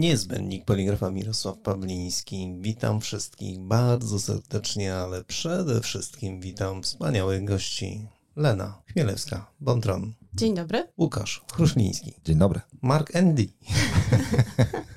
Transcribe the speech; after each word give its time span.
Niezbędnik 0.00 0.64
poligrafa 0.64 1.10
Mirosław 1.10 1.58
Pawliński. 1.58 2.56
Witam 2.60 3.00
wszystkich 3.00 3.58
bardzo 3.58 4.18
serdecznie, 4.18 4.94
ale 4.94 5.24
przede 5.24 5.80
wszystkim 5.80 6.40
witam 6.40 6.82
wspaniałych 6.82 7.44
gości. 7.44 8.06
Lena 8.36 8.82
Chmielewska, 8.92 9.46
Bontron. 9.60 10.12
Dzień 10.34 10.54
dobry. 10.54 10.88
Łukasz 10.98 11.44
Chruszliński. 11.52 12.14
Dzień 12.24 12.38
dobry. 12.38 12.60
Mark 12.82 13.16
Andy. 13.16 13.48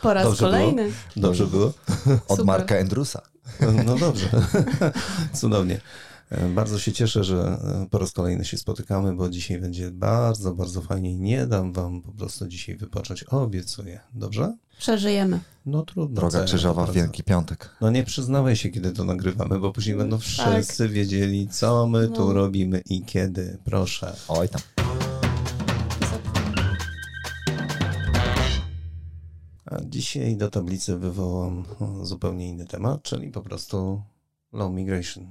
Po 0.01 0.13
raz 0.13 0.23
Dobrze 0.23 0.45
kolejny. 0.45 0.83
Było? 0.83 0.93
Dobrze 1.15 1.47
było? 1.47 1.65
Od 2.27 2.27
Super. 2.27 2.45
Marka 2.45 2.77
Andrusa. 2.77 3.21
No 3.85 3.95
dobrze. 3.95 4.29
Cudownie. 5.33 5.81
Bardzo 6.55 6.79
się 6.79 6.91
cieszę, 6.91 7.23
że 7.23 7.57
po 7.91 7.97
raz 7.97 8.11
kolejny 8.11 8.45
się 8.45 8.57
spotykamy, 8.57 9.15
bo 9.15 9.29
dzisiaj 9.29 9.59
będzie 9.61 9.91
bardzo, 9.91 10.53
bardzo 10.55 10.81
fajnie. 10.81 11.15
Nie 11.15 11.47
dam 11.47 11.73
wam 11.73 12.01
po 12.01 12.11
prostu 12.11 12.47
dzisiaj 12.47 12.75
wypocząć. 12.75 13.23
Obiecuję. 13.23 13.99
Dobrze? 14.13 14.57
Przeżyjemy. 14.79 15.39
No 15.65 15.83
trudno. 15.85 16.15
Droga 16.15 16.39
ja 16.39 16.45
krzyżowa 16.45 16.85
w. 16.85 16.93
Wielki 16.93 17.23
Piątek. 17.23 17.69
No 17.81 17.89
nie 17.89 18.03
przyznawaj 18.03 18.55
się, 18.55 18.69
kiedy 18.69 18.91
to 18.91 19.03
nagrywamy, 19.03 19.59
bo 19.59 19.71
później 19.71 19.95
będą 19.95 20.17
wszyscy 20.17 20.89
wiedzieli, 20.89 21.47
co 21.47 21.87
my 21.87 22.07
tu 22.07 22.25
No. 22.27 22.33
robimy 22.33 22.81
i 22.89 23.01
kiedy. 23.01 23.57
Proszę. 23.65 24.15
Oj 24.27 24.49
tam. 24.49 24.61
A 29.65 29.77
dzisiaj 29.85 30.37
do 30.37 30.49
tablicy 30.49 30.97
wywołam 30.97 31.63
o, 31.79 32.05
zupełnie 32.05 32.49
inny 32.49 32.65
temat, 32.65 33.03
czyli 33.03 33.31
po 33.31 33.41
prostu 33.41 34.01
low 34.53 34.71
migration. 34.73 35.27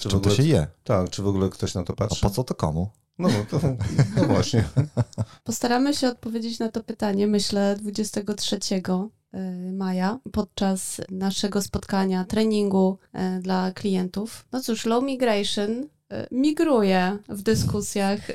Czy 0.00 0.08
w 0.08 0.10
Czym 0.10 0.20
to 0.20 0.30
ogóle, 0.30 0.36
się 0.36 0.42
je? 0.42 0.66
Tak, 0.84 1.10
czy 1.10 1.22
w 1.22 1.26
ogóle 1.26 1.48
ktoś 1.48 1.74
na 1.74 1.82
to 1.82 1.92
A 1.92 1.96
patrzy? 1.96 2.20
po 2.22 2.30
co 2.30 2.44
to 2.44 2.54
komu? 2.54 2.90
No, 3.18 3.28
to, 3.50 3.60
no 4.16 4.24
właśnie. 4.24 4.64
Postaramy 5.44 5.94
się 5.94 6.08
odpowiedzieć 6.08 6.58
na 6.58 6.68
to 6.68 6.84
pytanie, 6.84 7.26
myślę, 7.26 7.76
23 7.78 8.58
y, 8.76 9.72
maja 9.72 10.18
podczas 10.32 11.00
naszego 11.10 11.62
spotkania, 11.62 12.24
treningu 12.24 12.98
y, 13.38 13.40
dla 13.40 13.72
klientów. 13.72 14.46
No 14.52 14.60
cóż, 14.60 14.86
low 14.86 15.04
migration 15.04 15.88
migruje 16.30 17.18
w 17.28 17.42
dyskusjach 17.42 18.30
y, 18.30 18.34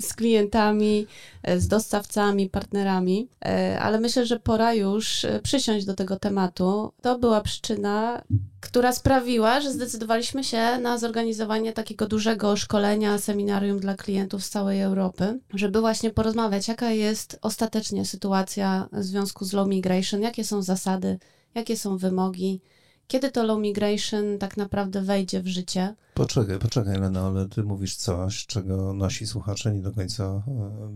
z 0.08 0.14
klientami, 0.14 1.06
y, 1.48 1.60
z 1.60 1.68
dostawcami, 1.68 2.48
partnerami, 2.48 3.28
y, 3.46 3.78
ale 3.78 4.00
myślę, 4.00 4.26
że 4.26 4.40
pora 4.40 4.74
już 4.74 5.26
przysiąść 5.42 5.86
do 5.86 5.94
tego 5.94 6.16
tematu. 6.16 6.92
To 7.02 7.18
była 7.18 7.40
przyczyna, 7.40 8.22
która 8.60 8.92
sprawiła, 8.92 9.60
że 9.60 9.72
zdecydowaliśmy 9.72 10.44
się 10.44 10.78
na 10.78 10.98
zorganizowanie 10.98 11.72
takiego 11.72 12.06
dużego 12.06 12.56
szkolenia, 12.56 13.18
seminarium 13.18 13.80
dla 13.80 13.94
klientów 13.94 14.44
z 14.44 14.50
całej 14.50 14.80
Europy, 14.80 15.40
żeby 15.54 15.80
właśnie 15.80 16.10
porozmawiać, 16.10 16.68
jaka 16.68 16.90
jest 16.90 17.38
ostatecznie 17.42 18.04
sytuacja 18.04 18.88
w 18.92 19.02
związku 19.02 19.44
z 19.44 19.52
low 19.52 19.68
migration, 19.68 20.22
jakie 20.22 20.44
są 20.44 20.62
zasady, 20.62 21.18
jakie 21.54 21.76
są 21.76 21.96
wymogi, 21.96 22.60
kiedy 23.06 23.30
to 23.30 23.44
low 23.44 23.60
migration 23.60 24.38
tak 24.38 24.56
naprawdę 24.56 25.02
wejdzie 25.02 25.42
w 25.42 25.46
życie. 25.46 25.94
Poczekaj, 26.14 26.58
poczekaj, 26.58 26.98
Lena, 26.98 27.26
ale 27.26 27.48
ty 27.48 27.62
mówisz 27.62 27.96
coś, 27.96 28.46
czego 28.46 28.92
nasi 28.92 29.26
słuchacze 29.26 29.74
nie 29.74 29.82
do 29.82 29.92
końca 29.92 30.24
e, 30.24 30.42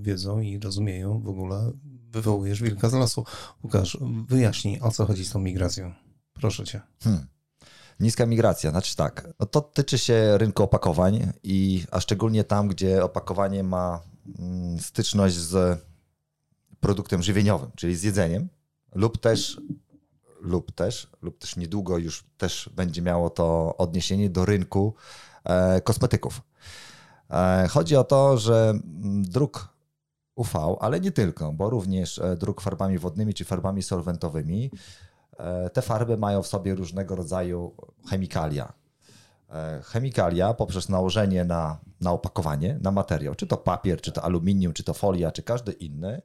wiedzą 0.03 0.41
i 0.41 0.59
rozumieją. 0.59 1.21
W 1.21 1.29
ogóle 1.29 1.73
wywołujesz 2.11 2.63
wilka 2.63 2.89
z 2.89 2.93
lasu. 2.93 3.25
Łukasz, 3.65 3.99
wyjaśnij, 4.29 4.81
o 4.81 4.91
co 4.91 5.07
chodzi 5.07 5.25
z 5.25 5.31
tą 5.31 5.39
migracją. 5.39 5.93
Proszę 6.33 6.65
cię. 6.65 6.81
Hmm. 7.03 7.27
Niska 8.01 8.27
migracja, 8.27 8.71
znaczy 8.71 8.97
tak, 8.97 9.29
no 9.41 9.47
to 9.47 9.61
tyczy 9.61 9.99
się 9.99 10.39
rynku 10.39 10.63
opakowań 10.63 11.33
i 11.43 11.85
a 11.91 12.01
szczególnie 12.01 12.45
tam, 12.45 12.69
gdzie 12.69 13.05
opakowanie 13.05 13.63
ma 13.63 14.01
mm, 14.39 14.79
styczność 14.79 15.35
z 15.35 15.81
produktem 16.81 17.23
żywieniowym, 17.23 17.71
czyli 17.77 17.97
z 17.97 18.03
jedzeniem, 18.03 18.49
lub 18.95 19.19
też, 19.19 19.61
lub 20.41 20.73
też, 20.73 21.11
lub 21.23 21.39
też 21.39 21.57
niedługo 21.57 21.99
już 21.99 22.25
też 22.39 22.71
będzie 22.77 23.03
miało 23.03 23.31
to 23.31 23.77
odniesienie 23.77 24.31
do 24.31 24.45
rynku 24.45 24.95
e, 25.45 25.81
kosmetyków. 25.81 26.41
E, 27.31 27.69
chodzi 27.71 27.97
o 27.97 28.05
to, 28.05 28.39
że 28.39 28.71
mm, 28.71 29.23
druk 29.23 29.69
UV, 30.35 30.77
ale 30.81 31.01
nie 31.01 31.13
tylko, 31.13 31.53
bo 31.53 31.71
również 31.71 32.19
e, 32.19 32.37
druk 32.37 32.61
farbami 32.61 32.99
wodnymi 32.99 33.35
czy 33.35 33.45
farbami 33.45 33.83
solwentowymi, 33.83 34.71
Te 35.73 35.83
farby 35.83 36.17
mają 36.17 36.43
w 36.43 36.47
sobie 36.47 36.75
różnego 36.75 37.17
rodzaju 37.17 37.75
chemikalia. 38.11 38.73
E, 39.51 39.83
Chemikalia 39.83 40.55
poprzez 40.55 40.89
nałożenie 40.89 41.45
na, 41.45 41.79
na 42.01 42.13
opakowanie, 42.13 42.79
na 42.83 42.91
materiał, 42.91 43.35
czy 43.35 43.47
to 43.47 43.57
papier, 43.57 44.01
czy 44.01 44.13
to 44.13 44.23
aluminium, 44.23 44.73
czy 44.73 44.85
to 44.85 44.95
folia, 44.95 45.33
czy 45.33 45.43
każdy 45.43 45.73
inny, 45.73 46.23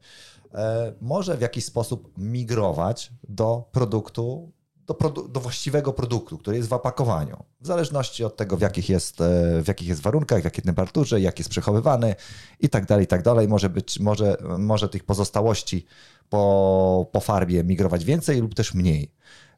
e, 0.54 0.94
może 1.02 1.38
w 1.38 1.42
jakiś 1.42 1.66
sposób 1.66 2.12
migrować 2.18 3.12
do 3.30 3.70
produktu, 3.72 4.52
do, 4.88 4.94
produ- 4.94 5.32
do 5.32 5.40
właściwego 5.40 5.94
produktu, 5.94 6.38
który 6.38 6.58
jest 6.58 6.70
w 6.70 6.74
opakowaniu. 6.74 7.44
W 7.62 7.68
zależności 7.68 8.24
od 8.24 8.38
tego, 8.38 8.58
w 8.58 8.62
jakich 8.62 8.90
jest, 8.90 9.22
e, 9.22 9.62
w 9.64 9.68
jakich 9.68 9.88
jest 9.88 10.02
warunkach, 10.02 10.42
w 10.42 10.46
jakiej 10.46 10.64
temperaturze, 10.64 11.22
jak 11.22 11.40
jest 11.40 11.50
przechowywany 11.50 12.16
i 12.60 12.70
tak 12.70 12.86
dalej, 12.86 13.04
i 13.04 13.08
tak 13.08 13.24
dalej. 13.24 13.48
Może, 13.48 13.70
być, 13.70 14.00
może, 14.00 14.38
może 14.58 14.90
tych 14.90 15.04
pozostałości 15.04 15.86
po, 16.30 17.08
po 17.12 17.20
farbie 17.20 17.64
migrować 17.64 18.06
więcej 18.06 18.42
lub 18.42 18.56
też 18.56 18.74
mniej. 18.74 19.12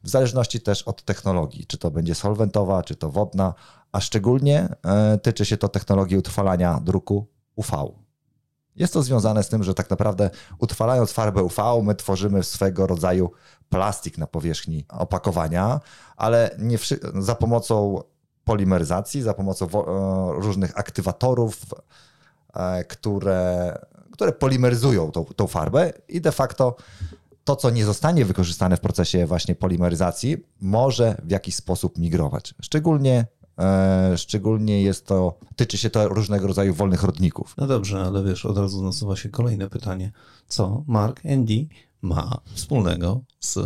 W 0.08 0.10
zależności 0.10 0.60
też 0.60 0.82
od 0.82 1.04
technologii, 1.04 1.66
czy 1.66 1.78
to 1.78 1.90
będzie 1.90 2.14
solwentowa, 2.14 2.82
czy 2.82 2.96
to 2.96 3.10
wodna, 3.10 3.54
a 3.92 4.00
szczególnie 4.00 4.68
e, 4.84 5.18
tyczy 5.18 5.44
się 5.44 5.56
to 5.56 5.68
technologii 5.68 6.16
utrwalania 6.16 6.80
druku 6.84 7.26
UV. 7.56 7.92
Jest 8.76 8.92
to 8.92 9.02
związane 9.02 9.42
z 9.42 9.48
tym, 9.48 9.64
że 9.64 9.74
tak 9.74 9.90
naprawdę 9.90 10.30
utrwalając 10.58 11.12
farbę 11.12 11.42
UV, 11.42 11.82
my 11.82 11.94
tworzymy 11.94 12.42
swego 12.42 12.86
rodzaju 12.86 13.30
plastik 13.68 14.18
na 14.18 14.26
powierzchni 14.26 14.86
opakowania, 14.88 15.80
ale 16.16 16.56
nie 16.58 16.78
za 17.18 17.34
pomocą 17.34 18.02
polimeryzacji, 18.44 19.22
za 19.22 19.34
pomocą 19.34 19.66
e, 19.66 20.40
różnych 20.40 20.78
aktywatorów, 20.78 21.60
e, 22.54 22.84
które, 22.84 23.78
które 24.12 24.32
polimeryzują 24.32 25.10
tą, 25.10 25.24
tą 25.24 25.46
farbę 25.46 25.92
i 26.08 26.20
de 26.20 26.32
facto 26.32 26.76
to, 27.48 27.56
co 27.56 27.70
nie 27.70 27.84
zostanie 27.84 28.24
wykorzystane 28.24 28.76
w 28.76 28.80
procesie 28.80 29.26
właśnie 29.26 29.54
polimeryzacji, 29.54 30.36
może 30.60 31.22
w 31.24 31.30
jakiś 31.30 31.54
sposób 31.54 31.98
migrować. 31.98 32.54
Szczególnie, 32.62 33.26
e, 33.58 34.12
szczególnie 34.18 34.82
jest 34.82 35.06
to, 35.06 35.38
tyczy 35.56 35.78
się 35.78 35.90
to 35.90 36.08
różnego 36.08 36.46
rodzaju 36.46 36.74
wolnych 36.74 37.02
rodników. 37.02 37.54
No 37.58 37.66
dobrze, 37.66 38.00
ale 38.00 38.24
wiesz, 38.24 38.46
od 38.46 38.58
razu 38.58 38.84
nasuwa 38.84 39.16
się 39.16 39.28
kolejne 39.28 39.68
pytanie. 39.68 40.12
Co 40.48 40.84
Mark 40.86 41.20
Andy 41.26 41.66
ma 42.02 42.40
wspólnego 42.54 43.20
z 43.40 43.58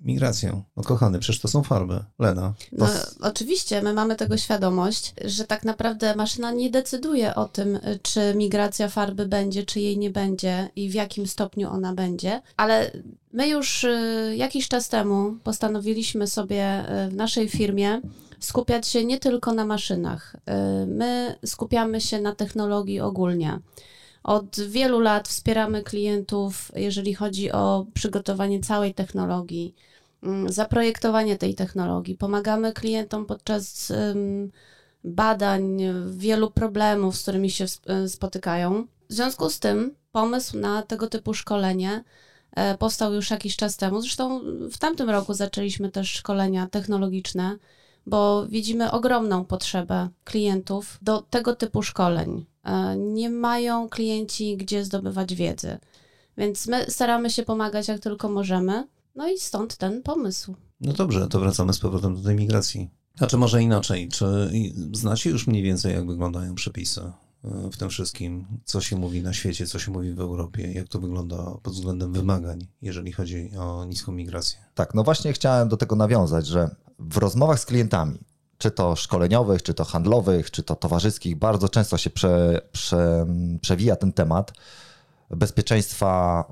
migracją? 0.00 0.62
No 0.76 0.82
kochany, 0.82 1.18
przecież 1.18 1.40
to 1.40 1.48
są 1.48 1.62
farby. 1.62 2.04
Lena. 2.18 2.54
No, 2.72 2.86
To 2.86 2.92
s- 2.92 3.18
oczywiście, 3.22 3.82
my 3.82 3.92
mamy 3.92 4.16
tego 4.16 4.36
świadomość, 4.36 5.14
że 5.24 5.44
tak 5.44 5.64
naprawdę 5.64 6.16
maszyna 6.16 6.50
nie 6.52 6.70
decyduje 6.70 7.34
o 7.34 7.48
tym, 7.48 7.78
czy 8.02 8.34
migracja 8.36 8.88
farby 8.88 9.26
będzie, 9.26 9.62
czy 9.62 9.80
jej 9.80 9.98
nie 9.98 10.10
będzie 10.10 10.68
i 10.76 10.90
w 10.90 10.94
jakim 10.94 11.26
stopniu 11.26 11.70
ona 11.70 11.94
będzie, 11.94 12.42
ale 12.56 12.90
my 13.32 13.48
już 13.48 13.84
y, 13.84 14.34
jakiś 14.36 14.68
czas 14.68 14.88
temu 14.88 15.32
postanowiliśmy 15.44 16.26
sobie 16.26 16.84
y, 17.06 17.10
w 17.10 17.14
naszej 17.14 17.48
firmie 17.48 18.00
skupiać 18.40 18.88
się 18.88 19.04
nie 19.04 19.18
tylko 19.18 19.52
na 19.54 19.64
maszynach. 19.64 20.36
Y, 20.82 20.86
My 20.86 21.34
skupiamy 21.46 22.00
się 22.00 22.20
na 22.20 22.34
technologii 22.34 23.00
ogólnie. 23.00 23.58
Od 24.22 24.60
wielu 24.60 25.00
lat 25.00 25.28
wspieramy 25.28 25.82
klientów, 25.82 26.72
jeżeli 26.76 27.14
chodzi 27.14 27.52
o 27.52 27.86
przygotowanie 27.94 28.60
całej 28.60 28.94
technologii, 28.94 29.74
zaprojektowanie 30.46 31.38
tej 31.38 31.54
technologii. 31.54 32.14
Pomagamy 32.14 32.72
klientom 32.72 33.26
podczas 33.26 33.92
badań, 35.04 35.78
wielu 36.10 36.50
problemów, 36.50 37.16
z 37.16 37.22
którymi 37.22 37.50
się 37.50 37.64
y, 38.04 38.08
spotykają. 38.08 38.86
W 39.08 39.12
związku 39.12 39.50
z 39.50 39.58
tym 39.58 39.94
pomysł 40.12 40.58
na 40.58 40.82
tego 40.82 41.06
typu 41.06 41.34
szkolenie 41.34 42.04
e, 42.56 42.78
powstał 42.78 43.14
już 43.14 43.30
jakiś 43.30 43.56
czas 43.56 43.76
temu. 43.76 44.00
Zresztą 44.00 44.40
w 44.70 44.78
tamtym 44.78 45.10
roku 45.10 45.34
zaczęliśmy 45.34 45.90
też 45.90 46.10
szkolenia 46.12 46.66
technologiczne, 46.66 47.58
bo 48.06 48.46
widzimy 48.46 48.90
ogromną 48.90 49.44
potrzebę 49.44 50.08
klientów 50.24 50.98
do 51.02 51.22
tego 51.22 51.56
typu 51.56 51.82
szkoleń. 51.82 52.46
E, 52.64 52.96
Nie 52.96 53.30
mają 53.30 53.88
klienci 53.88 54.56
gdzie 54.56 54.84
zdobywać 54.84 55.34
wiedzy, 55.34 55.78
więc 56.36 56.66
my 56.66 56.86
staramy 56.88 57.30
się 57.30 57.42
pomagać 57.42 57.88
jak 57.88 58.00
tylko 58.00 58.28
możemy. 58.28 58.86
No 59.18 59.28
i 59.28 59.38
stąd 59.38 59.76
ten 59.76 60.02
pomysł. 60.02 60.54
No 60.80 60.92
dobrze, 60.92 61.28
to 61.28 61.40
wracamy 61.40 61.72
z 61.72 61.78
powrotem 61.78 62.14
do 62.14 62.22
tej 62.22 62.36
migracji. 62.36 62.90
Znaczy 63.16 63.36
może 63.36 63.62
inaczej, 63.62 64.08
czy 64.08 64.50
znacie 64.92 65.30
już 65.30 65.46
mniej 65.46 65.62
więcej, 65.62 65.94
jak 65.94 66.06
wyglądają 66.06 66.54
przepisy 66.54 67.00
y, 67.00 67.70
w 67.70 67.76
tym 67.76 67.90
wszystkim? 67.90 68.46
Co 68.64 68.80
się 68.80 68.96
mówi 68.96 69.22
na 69.22 69.32
świecie, 69.32 69.66
co 69.66 69.78
się 69.78 69.92
mówi 69.92 70.12
w 70.12 70.20
Europie, 70.20 70.72
jak 70.72 70.88
to 70.88 71.00
wygląda 71.00 71.36
pod 71.62 71.72
względem 71.72 72.12
wymagań, 72.12 72.66
jeżeli 72.82 73.12
chodzi 73.12 73.50
o 73.58 73.84
niską 73.84 74.12
migrację? 74.12 74.58
Tak, 74.74 74.94
no 74.94 75.04
właśnie 75.04 75.32
chciałem 75.32 75.68
do 75.68 75.76
tego 75.76 75.96
nawiązać, 75.96 76.46
że 76.46 76.70
w 76.98 77.16
rozmowach 77.16 77.60
z 77.60 77.66
klientami, 77.66 78.18
czy 78.58 78.70
to 78.70 78.96
szkoleniowych, 78.96 79.62
czy 79.62 79.74
to 79.74 79.84
handlowych, 79.84 80.50
czy 80.50 80.62
to 80.62 80.76
towarzyskich, 80.76 81.36
bardzo 81.36 81.68
często 81.68 81.98
się 81.98 82.10
prze, 82.10 82.60
prze, 82.72 83.26
przewija 83.60 83.96
ten 83.96 84.12
temat 84.12 84.52
bezpieczeństwa 85.30 86.44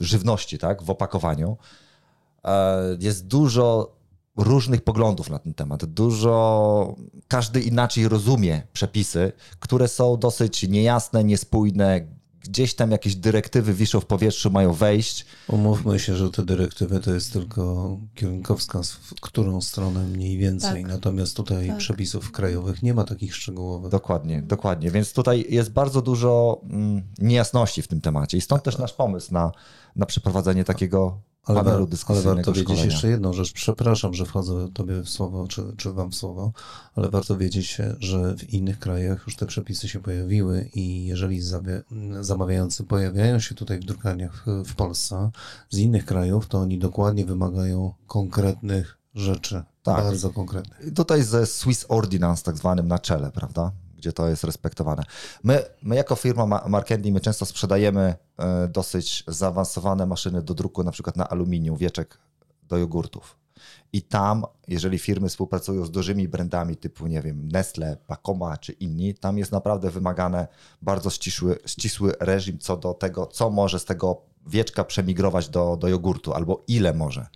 żywności, 0.00 0.58
tak, 0.58 0.82
w 0.82 0.90
opakowaniu, 0.90 1.56
e, 2.44 2.96
jest 3.00 3.26
dużo 3.26 3.96
różnych 4.36 4.80
poglądów 4.80 5.30
na 5.30 5.38
ten 5.38 5.54
temat. 5.54 5.84
Dużo, 5.84 6.94
każdy 7.28 7.60
inaczej 7.60 8.08
rozumie 8.08 8.62
przepisy, 8.72 9.32
które 9.60 9.88
są 9.88 10.16
dosyć 10.16 10.68
niejasne, 10.68 11.24
niespójne. 11.24 12.15
Gdzieś 12.48 12.74
tam 12.74 12.90
jakieś 12.90 13.16
dyrektywy 13.16 13.74
wiszą 13.74 14.00
w 14.00 14.06
powietrzu, 14.06 14.50
mają 14.50 14.72
wejść. 14.72 15.26
Umówmy 15.48 15.98
się, 15.98 16.16
że 16.16 16.30
te 16.30 16.44
dyrektywy 16.44 17.00
to 17.00 17.14
jest 17.14 17.32
tylko 17.32 17.96
kierunkowskaz, 18.14 18.92
w 18.92 19.14
którą 19.20 19.60
stronę 19.60 20.06
mniej 20.06 20.38
więcej. 20.38 20.82
Tak. 20.82 20.92
Natomiast 20.92 21.36
tutaj 21.36 21.68
Tak. 21.68 21.76
przepisów 21.76 22.32
krajowych 22.32 22.82
nie 22.82 22.94
ma 22.94 23.04
takich 23.04 23.34
szczegółowych. 23.34 23.90
Dokładnie, 23.90 24.42
dokładnie. 24.42 24.90
Więc 24.90 25.12
tutaj 25.12 25.46
jest 25.48 25.70
bardzo 25.70 26.02
dużo 26.02 26.60
mm, 26.70 27.02
niejasności 27.18 27.82
w 27.82 27.88
tym 27.88 28.00
temacie 28.00 28.36
i 28.38 28.40
stąd 28.40 28.62
też 28.62 28.78
nasz 28.78 28.92
pomysł 28.92 29.34
na, 29.34 29.52
na 29.96 30.06
przeprowadzenie 30.06 30.64
takiego 30.64 31.18
Ale, 31.46 31.58
panelu 31.58 31.76
wa- 31.76 31.80
ale 31.80 31.86
dyskusyjnego 31.90 32.34
warto 32.36 32.52
wiedzieć 32.52 32.84
jeszcze 32.84 33.08
jedną 33.08 33.32
rzecz. 33.32 33.52
Przepraszam, 33.52 34.14
że 34.14 34.26
wchodzę 34.26 34.68
tobie 34.74 35.00
w 35.02 35.08
słowo, 35.08 35.48
czy, 35.48 35.62
czy 35.76 35.92
wam 35.92 36.10
w 36.10 36.14
słowo, 36.14 36.52
ale 36.94 37.10
warto 37.10 37.36
wiedzieć, 37.36 37.78
że 37.98 38.36
w 38.36 38.54
innych 38.54 38.78
krajach 38.78 39.22
już 39.26 39.36
te 39.36 39.46
przepisy 39.46 39.88
się 39.88 40.00
pojawiły 40.00 40.70
i 40.74 41.04
jeżeli 41.06 41.40
zamawiający 42.20 42.84
pojawiają 42.84 43.40
się 43.40 43.54
tutaj 43.54 43.80
w 43.80 43.84
drukarniach 43.84 44.44
w, 44.64 44.74
Polsce 44.74 45.30
z 45.70 45.78
innych 45.78 46.04
krajów, 46.04 46.46
to 46.46 46.58
oni 46.58 46.78
dokładnie 46.78 47.24
wymagają 47.26 47.92
konkretnych 48.06 48.98
rzeczy. 49.14 49.62
Tak. 49.82 49.96
Bardzo 50.04 50.30
konkretnych. 50.30 50.94
Tutaj 50.94 51.22
ze 51.22 51.46
Swiss 51.46 51.86
Ordinance 51.88 52.42
tak 52.42 52.56
zwanym 52.56 52.88
na 52.88 52.98
czele, 52.98 53.30
prawda? 53.30 53.72
Gdzie 54.06 54.12
to 54.12 54.28
jest 54.28 54.44
respektowane. 54.44 55.02
My, 55.44 55.62
my 55.82 55.96
jako 55.96 56.16
firma 56.16 56.46
Ma- 56.46 56.64
Markendi, 56.68 57.12
my 57.12 57.20
często 57.20 57.46
sprzedajemy 57.46 58.14
e, 58.38 58.68
dosyć 58.68 59.24
zaawansowane 59.26 60.06
maszyny 60.06 60.42
do 60.42 60.54
druku 60.54 60.84
na 60.84 60.90
przykład 60.90 61.16
na 61.16 61.28
aluminium, 61.28 61.76
wieczek 61.76 62.18
do 62.68 62.76
jogurtów. 62.76 63.36
I 63.92 64.02
tam, 64.02 64.44
jeżeli 64.68 64.98
firmy 64.98 65.28
współpracują 65.28 65.84
z 65.84 65.90
dużymi 65.90 66.28
brandami 66.28 66.76
typu, 66.76 67.06
nie 67.06 67.22
wiem, 67.22 67.48
Nestle, 67.48 67.96
Pacoma 68.06 68.56
czy 68.56 68.72
inni, 68.72 69.14
tam 69.14 69.38
jest 69.38 69.52
naprawdę 69.52 69.90
wymagane 69.90 70.48
bardzo 70.82 71.10
ścisły, 71.10 71.58
ścisły 71.66 72.12
reżim 72.20 72.58
co 72.58 72.76
do 72.76 72.94
tego, 72.94 73.26
co 73.26 73.50
może 73.50 73.78
z 73.78 73.84
tego 73.84 74.22
wieczka 74.46 74.84
przemigrować 74.84 75.48
do, 75.48 75.76
do 75.76 75.88
jogurtu, 75.88 76.32
albo 76.34 76.62
ile 76.68 76.94
może. 76.94 77.26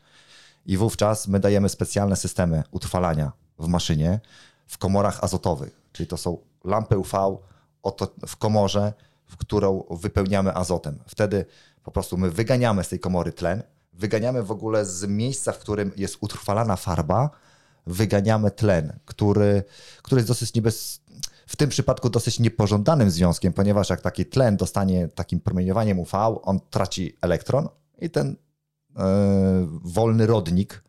I 0.67 0.77
wówczas 0.77 1.29
my 1.29 1.41
dajemy 1.41 1.69
specjalne 1.69 2.17
systemy 2.17 2.63
utrwalania 2.71 3.33
w 3.59 3.69
maszynie 3.69 4.21
w 4.67 4.79
komorach 4.79 5.25
azotowych, 5.25 5.80
czyli 5.93 6.07
to 6.07 6.17
są 6.17 6.39
lampy 6.65 6.99
UV 6.99 7.37
w 8.27 8.37
komorze, 8.37 8.93
w 9.27 9.37
którą 9.37 9.85
wypełniamy 9.91 10.55
azotem. 10.55 10.99
Wtedy 11.07 11.47
po 11.83 11.91
prostu 11.91 12.17
my 12.17 12.31
wyganiamy 12.31 12.85
z 12.85 12.89
tej 12.89 13.01
komory 13.01 13.33
tlen, 13.33 13.63
wyganiamy 13.93 14.43
w 14.43 14.51
ogóle 14.51 14.87
z 14.87 15.07
miejsca, 15.09 15.53
w 15.53 15.59
którym 15.59 15.93
jest 15.97 16.17
utrwalana 16.21 16.77
farba, 16.77 17.31
wyganiamy 17.87 18.51
tlen, 18.51 18.99
który, 19.05 19.63
który 20.03 20.19
jest 20.19 20.29
dosyć 20.29 20.55
niebez... 20.55 21.01
w 21.47 21.57
tym 21.57 21.71
przypadku 21.71 22.11
dosyć 22.11 22.41
niepożądanym 22.41 23.11
związkiem, 23.11 23.53
ponieważ 23.53 23.91
jak 23.91 24.01
taki 24.01 24.27
tlen 24.27 24.57
dostanie 24.57 25.09
takim 25.09 25.41
promieniowaniem 25.41 25.99
UV, 25.99 26.19
on 26.43 26.61
traci 26.71 27.17
elektron 27.21 27.69
i 27.99 28.11
ten 28.11 28.37
e, 28.97 29.07
wolny 29.83 30.27
rodnik, 30.27 30.83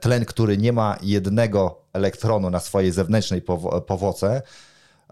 tlen, 0.00 0.24
który 0.24 0.58
nie 0.58 0.72
ma 0.72 0.96
jednego 1.02 1.82
elektronu 1.92 2.50
na 2.50 2.60
swojej 2.60 2.92
zewnętrznej 2.92 3.42
powo- 3.42 3.80
powoce, 3.80 4.42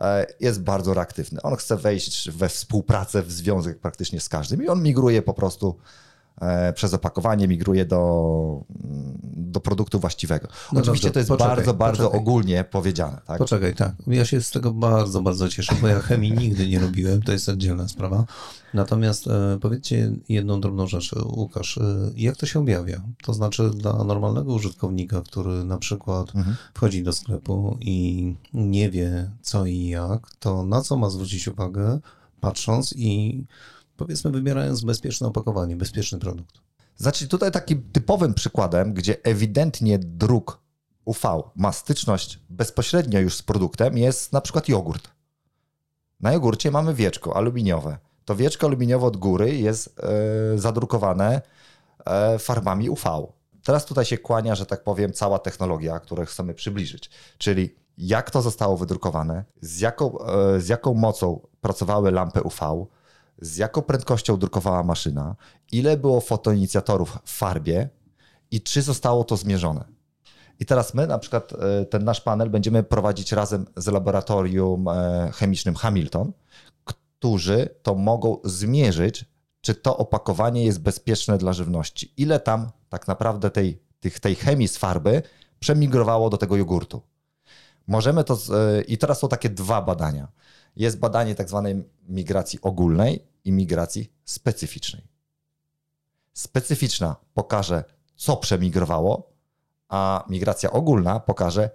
e, 0.00 0.26
jest 0.40 0.62
bardzo 0.62 0.94
reaktywny. 0.94 1.42
On 1.42 1.56
chce 1.56 1.76
wejść 1.76 2.30
we 2.30 2.48
współpracę, 2.48 3.22
w 3.22 3.32
związek 3.32 3.80
praktycznie 3.80 4.20
z 4.20 4.28
każdym 4.28 4.64
i 4.64 4.68
on 4.68 4.82
migruje 4.82 5.22
po 5.22 5.34
prostu 5.34 5.76
e, 5.78 6.15
przez 6.74 6.94
opakowanie, 6.94 7.48
migruje 7.48 7.84
do, 7.84 8.62
mm, 8.84 9.18
do 9.22 9.60
produktu 9.60 10.00
właściwego. 10.00 10.48
No 10.72 10.80
Oczywiście 10.80 11.08
dobrze, 11.08 11.12
to 11.12 11.18
jest 11.18 11.28
poczekaj, 11.28 11.56
bardzo, 11.56 11.74
bardzo 11.74 12.02
poczekaj. 12.02 12.20
ogólnie 12.20 12.64
powiedziane. 12.64 13.20
Tak? 13.26 13.38
Poczekaj, 13.38 13.74
tak. 13.74 13.92
Ja 14.06 14.24
się 14.24 14.40
z 14.40 14.50
tego 14.50 14.72
bardzo, 14.72 15.22
bardzo 15.22 15.48
cieszę, 15.48 15.74
bo 15.80 15.88
ja 15.88 16.00
chemii 16.00 16.32
nigdy 16.42 16.68
nie 16.68 16.78
robiłem, 16.78 17.22
to 17.22 17.32
jest 17.32 17.48
oddzielna 17.48 17.88
sprawa. 17.88 18.24
Natomiast 18.74 19.26
e, 19.26 19.58
powiedzcie 19.60 20.12
jedną 20.28 20.60
drobną 20.60 20.86
rzecz, 20.86 21.12
e, 21.12 21.22
Łukasz, 21.24 21.78
e, 21.78 22.10
jak 22.16 22.36
to 22.36 22.46
się 22.46 22.60
objawia? 22.60 23.00
To 23.24 23.34
znaczy 23.34 23.70
dla 23.70 24.04
normalnego 24.04 24.52
użytkownika, 24.54 25.20
który 25.20 25.64
na 25.64 25.78
przykład 25.78 26.34
Mhm. 26.34 26.56
wchodzi 26.74 27.02
do 27.02 27.12
sklepu 27.12 27.78
i 27.80 28.34
nie 28.54 28.90
wie 28.90 29.30
co 29.42 29.66
i 29.66 29.86
jak, 29.86 30.30
to 30.40 30.64
na 30.64 30.80
co 30.82 30.96
ma 30.96 31.10
zwrócić 31.10 31.48
uwagę, 31.48 31.98
patrząc 32.40 32.92
i 32.96 33.44
powiedzmy 33.96 34.30
wybierając 34.30 34.84
bezpieczne 34.84 35.26
opakowanie, 35.28 35.76
bezpieczny 35.76 36.18
produkt. 36.18 36.54
Znaczy 36.96 37.28
tutaj 37.28 37.52
takim 37.52 37.90
typowym 37.92 38.34
przykładem, 38.34 38.94
gdzie 38.94 39.16
ewidentnie 39.22 39.98
druk 39.98 40.60
UV 41.04 41.42
ma 41.56 41.72
styczność 41.72 42.40
bezpośrednio 42.50 43.20
już 43.20 43.34
z 43.36 43.42
produktem 43.42 43.98
jest 43.98 44.32
na 44.32 44.40
przykład 44.40 44.68
jogurt. 44.68 45.10
Na 46.20 46.32
jogurcie 46.32 46.70
mamy 46.70 46.94
wieczko 46.94 47.36
aluminiowe. 47.36 47.98
To 48.24 48.36
wieczko 48.36 48.66
aluminiowe 48.66 49.06
od 49.06 49.16
góry 49.16 49.56
jest 49.56 50.00
e, 50.00 50.58
zadrukowane 50.58 51.42
e, 52.06 52.38
farbami 52.38 52.90
UV. 52.90 53.26
Teraz 53.64 53.84
tutaj 53.84 54.04
się 54.04 54.18
kłania, 54.18 54.54
że 54.54 54.66
tak 54.66 54.84
powiem, 54.84 55.12
cała 55.12 55.38
technologia, 55.38 56.00
którą 56.00 56.24
chcemy 56.24 56.54
przybliżyć. 56.54 57.10
Czyli 57.38 57.74
jak 57.98 58.30
to 58.30 58.42
zostało 58.42 58.76
wydrukowane, 58.76 59.44
z 59.60 59.80
jaką, 59.80 60.18
e, 60.18 60.60
z 60.60 60.68
jaką 60.68 60.94
mocą 60.94 61.46
pracowały 61.60 62.10
lampy 62.10 62.42
UV, 62.42 62.86
z 63.38 63.56
jaką 63.56 63.82
prędkością 63.82 64.36
drukowała 64.36 64.82
maszyna, 64.82 65.36
ile 65.72 65.96
było 65.96 66.20
fotoinicjatorów 66.20 67.18
w 67.24 67.32
farbie 67.32 67.88
i 68.50 68.60
czy 68.60 68.82
zostało 68.82 69.24
to 69.24 69.36
zmierzone. 69.36 69.84
I 70.60 70.66
teraz 70.66 70.94
my, 70.94 71.06
na 71.06 71.18
przykład, 71.18 71.52
e, 71.52 71.84
ten 71.84 72.04
nasz 72.04 72.20
panel 72.20 72.50
będziemy 72.50 72.82
prowadzić 72.82 73.32
razem 73.32 73.66
z 73.76 73.86
laboratorium 73.86 74.88
e, 74.88 75.30
chemicznym 75.34 75.74
Hamilton, 75.74 76.32
którzy 76.84 77.68
to 77.82 77.94
mogą 77.94 78.38
zmierzyć, 78.44 79.24
czy 79.60 79.74
to 79.74 79.96
opakowanie 79.96 80.64
jest 80.64 80.80
bezpieczne 80.80 81.38
dla 81.38 81.52
żywności. 81.52 82.12
Ile 82.16 82.40
tam 82.40 82.70
tak 82.88 83.08
naprawdę 83.08 83.50
tej, 83.50 83.82
tych, 84.00 84.20
tej 84.20 84.34
chemii 84.34 84.68
z 84.68 84.76
farby 84.76 85.22
przemigrowało 85.58 86.30
do 86.30 86.36
tego 86.36 86.56
jogurtu. 86.56 87.02
Możemy 87.86 88.24
to. 88.24 88.34
E, 88.34 88.82
I 88.82 88.98
teraz 88.98 89.18
są 89.18 89.28
takie 89.28 89.50
dwa 89.50 89.82
badania. 89.82 90.28
Jest 90.76 90.98
badanie 90.98 91.34
tak 91.34 91.48
zwanej 91.48 91.84
migracji 92.08 92.58
ogólnej 92.62 93.26
i 93.44 93.52
migracji 93.52 94.12
specyficznej. 94.24 95.08
Specyficzna 96.32 97.16
pokaże, 97.34 97.84
co 98.16 98.36
przemigrowało, 98.36 99.32
a 99.88 100.24
migracja 100.28 100.70
ogólna 100.70 101.20
pokaże, 101.20 101.70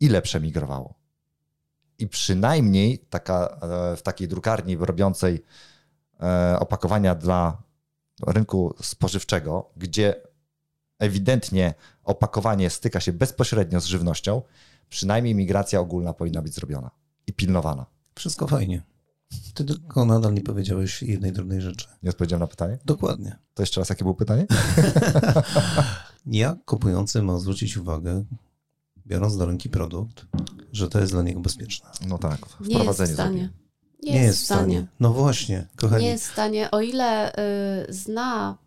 ile 0.00 0.22
przemigrowało. 0.22 0.94
I 1.98 2.08
przynajmniej 2.08 2.98
taka, 2.98 3.58
e, 3.62 3.96
w 3.96 4.02
takiej 4.02 4.28
drukarni 4.28 4.76
robiącej 4.76 5.44
e, 6.22 6.56
opakowania 6.60 7.14
dla 7.14 7.62
rynku 8.26 8.74
spożywczego, 8.82 9.70
gdzie 9.76 10.14
ewidentnie 10.98 11.74
opakowanie 12.04 12.70
styka 12.70 13.00
się 13.00 13.12
bezpośrednio 13.12 13.80
z 13.80 13.84
żywnością, 13.84 14.42
przynajmniej 14.88 15.34
migracja 15.34 15.80
ogólna 15.80 16.14
powinna 16.14 16.42
być 16.42 16.54
zrobiona 16.54 16.90
i 17.26 17.32
pilnowana. 17.32 17.93
Wszystko 18.14 18.46
fajnie. 18.46 18.82
Ty 19.54 19.64
tylko 19.64 20.04
nadal 20.04 20.34
nie 20.34 20.40
powiedziałeś 20.40 21.02
jednej 21.02 21.32
drobnej 21.32 21.60
rzeczy. 21.60 21.86
Nie 22.02 22.10
odpowiedziałem 22.10 22.40
na 22.40 22.46
pytanie? 22.46 22.78
Dokładnie. 22.84 23.38
To 23.54 23.62
jeszcze 23.62 23.80
raz, 23.80 23.88
jakie 23.88 24.04
było 24.04 24.14
pytanie? 24.14 24.46
Jak 26.26 26.64
kupujący 26.64 27.22
ma 27.22 27.38
zwrócić 27.38 27.76
uwagę, 27.76 28.24
biorąc 29.06 29.36
do 29.36 29.46
ręki 29.46 29.68
produkt, 29.70 30.26
że 30.72 30.88
to 30.88 31.00
jest 31.00 31.12
dla 31.12 31.22
niego 31.22 31.40
bezpieczne? 31.40 31.90
No 32.08 32.18
tak, 32.18 32.38
Nie 32.40 32.46
jest 32.48 32.60
w 32.60 32.74
wprowadzenie 32.74 33.14
stanie. 33.14 33.38
zrobię. 33.38 33.64
Nie, 34.02 34.22
jest 34.22 34.40
w 34.40 34.44
stanie. 34.44 34.86
No 35.00 35.12
właśnie, 35.12 35.66
kochani. 35.76 36.04
Nie 36.04 36.10
jest 36.10 36.24
w 36.28 36.32
stanie, 36.32 36.70
o 36.70 36.80
ile 36.80 37.32
y, 37.32 37.92
zna 37.92 38.58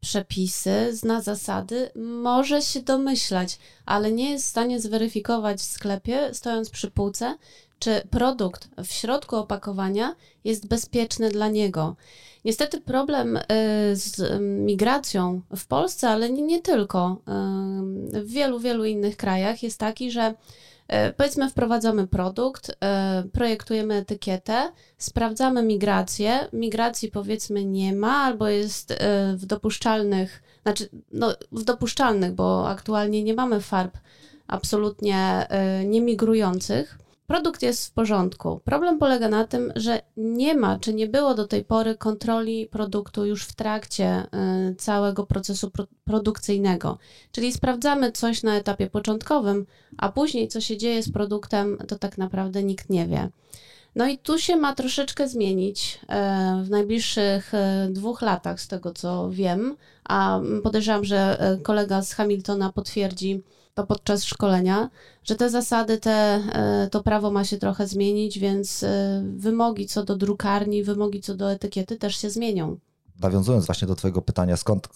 przepisy, 0.00 0.96
zna 0.96 1.22
zasady, 1.22 1.90
może 2.22 2.62
się 2.62 2.82
domyślać, 2.82 3.58
ale 3.86 4.12
nie 4.12 4.30
jest 4.30 4.46
w 4.46 4.48
stanie 4.48 4.80
zweryfikować 4.80 5.58
w 5.58 5.62
sklepie, 5.62 6.34
stojąc 6.34 6.70
przy 6.70 6.90
półce, 6.90 7.38
czy 7.78 8.02
produkt 8.10 8.68
w 8.84 8.92
środku 8.92 9.36
opakowania 9.36 10.14
jest 10.44 10.68
bezpieczny 10.68 11.30
dla 11.30 11.48
niego. 11.48 11.96
Niestety 12.46 12.80
problem 12.80 13.36
y, 13.36 13.42
z 13.96 14.18
y, 14.18 14.40
migracją 14.40 15.40
w 15.56 15.66
Polsce, 15.66 16.08
ale 16.08 16.30
nie, 16.30 16.62
tylko, 16.62 17.16
y, 18.14 18.20
w 18.22 18.30
wielu, 18.30 18.60
wielu 18.60 18.84
innych 18.84 19.16
krajach 19.16 19.62
jest 19.62 19.80
taki, 19.80 20.10
że 20.10 20.34
y, 21.08 21.12
powiedzmy 21.16 21.50
wprowadzamy 21.50 22.06
produkt, 22.06 22.78
projektujemy 23.32 23.94
etykietę, 23.94 24.72
sprawdzamy 24.98 25.62
migrację, 25.62 26.48
migracji 26.52 27.10
powiedzmy 27.10 27.64
nie 27.64 27.92
ma 27.92 28.16
albo 28.16 28.48
jest 28.48 28.94
w 29.34 29.46
dopuszczalnych, 29.46 30.42
znaczy 30.62 30.88
no, 31.12 31.34
w 31.52 31.64
dopuszczalnych, 31.64 32.32
bo 32.32 32.68
aktualnie 32.68 33.22
nie 33.22 33.34
mamy 33.34 33.60
farb 33.60 33.98
absolutnie 34.46 35.46
niemigrujących. 35.84 36.98
Produkt 37.26 37.62
jest 37.62 37.86
w 37.86 37.92
porządku. 37.92 38.60
Problem 38.64 38.98
polega 38.98 39.28
na 39.28 39.44
tym, 39.44 39.72
że 39.76 40.00
nie 40.16 40.54
ma, 40.54 40.78
czy 40.78 40.94
nie 40.94 41.06
było 41.06 41.34
do 41.34 41.46
tej 41.46 41.64
pory 41.64 41.94
kontroli 41.94 42.66
produktu 42.66 43.26
już 43.26 43.44
w 43.44 43.54
trakcie 43.54 44.26
y, 44.70 44.74
całego 44.74 45.26
procesu 45.26 45.70
pro, 45.70 45.86
produkcyjnego. 46.04 46.98
Czyli 47.32 47.52
sprawdzamy 47.52 48.12
coś 48.12 48.42
na 48.42 48.56
etapie 48.56 48.90
początkowym, 48.90 49.66
a 49.98 50.12
później 50.12 50.48
co 50.48 50.60
się 50.60 50.76
dzieje 50.76 51.02
z 51.02 51.12
produktem, 51.12 51.78
to 51.88 51.98
tak 51.98 52.18
naprawdę 52.18 52.62
nikt 52.62 52.90
nie 52.90 53.06
wie. 53.06 53.30
No 53.96 54.06
i 54.08 54.18
tu 54.18 54.38
się 54.38 54.56
ma 54.56 54.74
troszeczkę 54.74 55.28
zmienić 55.28 56.00
e, 56.08 56.62
w 56.64 56.70
najbliższych 56.70 57.54
e, 57.54 57.88
dwóch 57.90 58.22
latach, 58.22 58.60
z 58.60 58.68
tego 58.68 58.92
co 58.92 59.30
wiem, 59.30 59.76
a 60.04 60.40
podejrzewam, 60.62 61.04
że 61.04 61.40
e, 61.40 61.56
kolega 61.56 62.02
z 62.02 62.12
Hamiltona 62.12 62.72
potwierdzi 62.72 63.42
podczas 63.84 64.24
szkolenia, 64.24 64.90
że 65.24 65.34
te 65.34 65.50
zasady, 65.50 65.98
te, 65.98 66.42
to 66.90 67.02
prawo 67.02 67.30
ma 67.30 67.44
się 67.44 67.58
trochę 67.58 67.86
zmienić, 67.86 68.38
więc 68.38 68.84
wymogi 69.36 69.86
co 69.86 70.04
do 70.04 70.16
drukarni, 70.16 70.82
wymogi 70.82 71.20
co 71.20 71.34
do 71.34 71.52
etykiety 71.52 71.96
też 71.96 72.16
się 72.16 72.30
zmienią. 72.30 72.78
Nawiązując 73.20 73.66
właśnie 73.66 73.88
do 73.88 73.94
Twojego 73.94 74.22
pytania, 74.22 74.56
skąd 74.56 74.88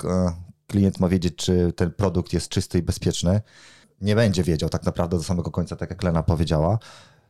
klient 0.66 1.00
ma 1.00 1.08
wiedzieć, 1.08 1.37
czy 1.37 1.72
ten 1.76 1.90
produkt 1.90 2.32
jest 2.32 2.49
czysty 2.49 2.78
i 2.78 2.82
bezpieczny, 2.82 3.40
nie 4.00 4.16
będzie 4.16 4.42
wiedział 4.42 4.68
tak 4.68 4.84
naprawdę 4.84 5.16
do 5.16 5.22
samego 5.22 5.50
końca, 5.50 5.76
tak 5.76 5.90
jak 5.90 6.02
Lena 6.02 6.22
powiedziała. 6.22 6.78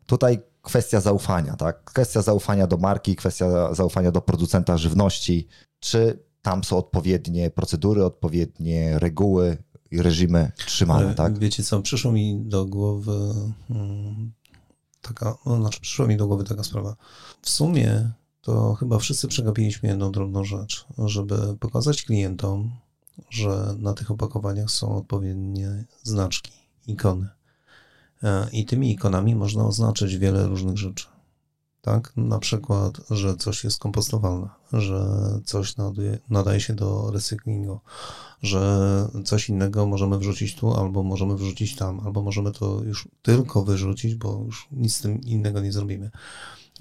Tutaj 0.06 0.40
kwestia 0.62 1.00
zaufania, 1.00 1.56
tak? 1.56 1.84
Kwestia 1.84 2.22
zaufania 2.22 2.66
do 2.66 2.76
marki, 2.76 3.16
kwestia 3.16 3.74
zaufania 3.74 4.10
do 4.10 4.20
producenta 4.20 4.76
żywności. 4.76 5.48
Czy 5.80 6.18
tam 6.42 6.64
są 6.64 6.76
odpowiednie 6.76 7.50
procedury, 7.50 8.04
odpowiednie 8.04 8.98
reguły 8.98 9.56
i 9.90 10.02
reżimy 10.02 10.52
trzymane, 10.56 11.14
tak? 11.14 11.38
Wiecie 11.38 11.62
co, 11.62 11.82
przyszło 11.82 12.12
mi 12.12 12.40
do 12.44 12.66
głowy 12.66 13.34
hmm, 13.68 14.32
taka, 15.02 15.36
no 15.46 15.56
znaczy 15.56 15.80
przyszła 15.80 16.06
mi 16.06 16.16
do 16.16 16.26
głowy 16.26 16.44
taka 16.44 16.64
sprawa. 16.64 16.96
W 17.42 17.50
sumie 17.50 18.10
to 18.40 18.74
chyba 18.74 18.98
wszyscy 18.98 19.28
przegapiliśmy 19.28 19.88
jedną 19.88 20.12
drobną 20.12 20.44
rzecz, 20.44 20.86
żeby 20.98 21.56
pokazać 21.60 22.02
klientom, 22.02 22.70
że 23.30 23.74
na 23.78 23.94
tych 23.94 24.10
opakowaniach 24.10 24.70
są 24.70 24.96
odpowiednie 24.96 25.84
znaczki, 26.02 26.52
ikony. 26.86 27.28
E, 28.22 28.48
I 28.52 28.64
tymi 28.64 28.92
ikonami 28.92 29.34
można 29.34 29.64
oznaczyć 29.64 30.16
wiele 30.16 30.46
różnych 30.46 30.78
rzeczy. 30.78 31.06
Tak? 31.82 32.12
Na 32.16 32.38
przykład, 32.38 33.00
że 33.10 33.36
coś 33.36 33.64
jest 33.64 33.78
kompostowalne, 33.78 34.48
że 34.72 35.00
coś 35.44 35.74
nadaje, 36.30 36.60
się 36.60 36.74
do 36.74 37.10
recyklingu, 37.10 37.80
że 38.42 39.08
coś 39.24 39.48
innego 39.48 39.86
możemy 39.86 40.18
wrzucić 40.18 40.54
tu, 40.54 40.74
albo 40.74 41.02
możemy 41.02 41.36
wrzucić 41.36 41.76
tam, 41.76 42.00
albo 42.00 42.22
możemy 42.22 42.52
to 42.52 42.82
już 42.82 43.08
tylko 43.22 43.64
wyrzucić, 43.64 44.14
bo 44.14 44.42
już 44.46 44.68
nic 44.72 44.96
z 44.96 45.00
tym 45.00 45.20
innego 45.20 45.60
nie 45.60 45.72
zrobimy. 45.72 46.10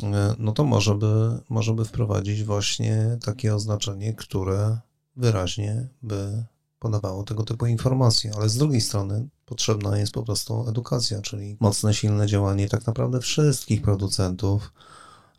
E, 0.04 0.36
no 0.40 0.52
to 0.52 0.64
może 0.64 0.96
by, 0.96 1.40
może 1.50 1.74
by 1.74 1.86
wprowadzić 1.86 2.44
właśnie 2.44 3.18
takie 3.26 3.56
oznaczenie, 3.56 4.14
które 4.14 4.80
wyraźnie 5.16 5.88
by 6.02 6.44
podawało 6.80 7.24
tego 7.24 7.44
typu 7.44 7.66
informacje, 7.66 8.32
ale 8.36 8.50
z 8.50 8.58
drugiej 8.58 8.82
strony 8.82 9.28
potrzebna 9.46 9.98
jest 9.98 10.14
po 10.14 10.24
prostu 10.24 10.70
edukacja, 10.70 11.22
czyli 11.22 11.58
mocne, 11.60 11.94
silne 11.94 12.28
działanie 12.28 12.70
tak 12.70 12.88
naprawdę 12.88 13.20
wszystkich 13.20 13.82
producentów 13.82 14.74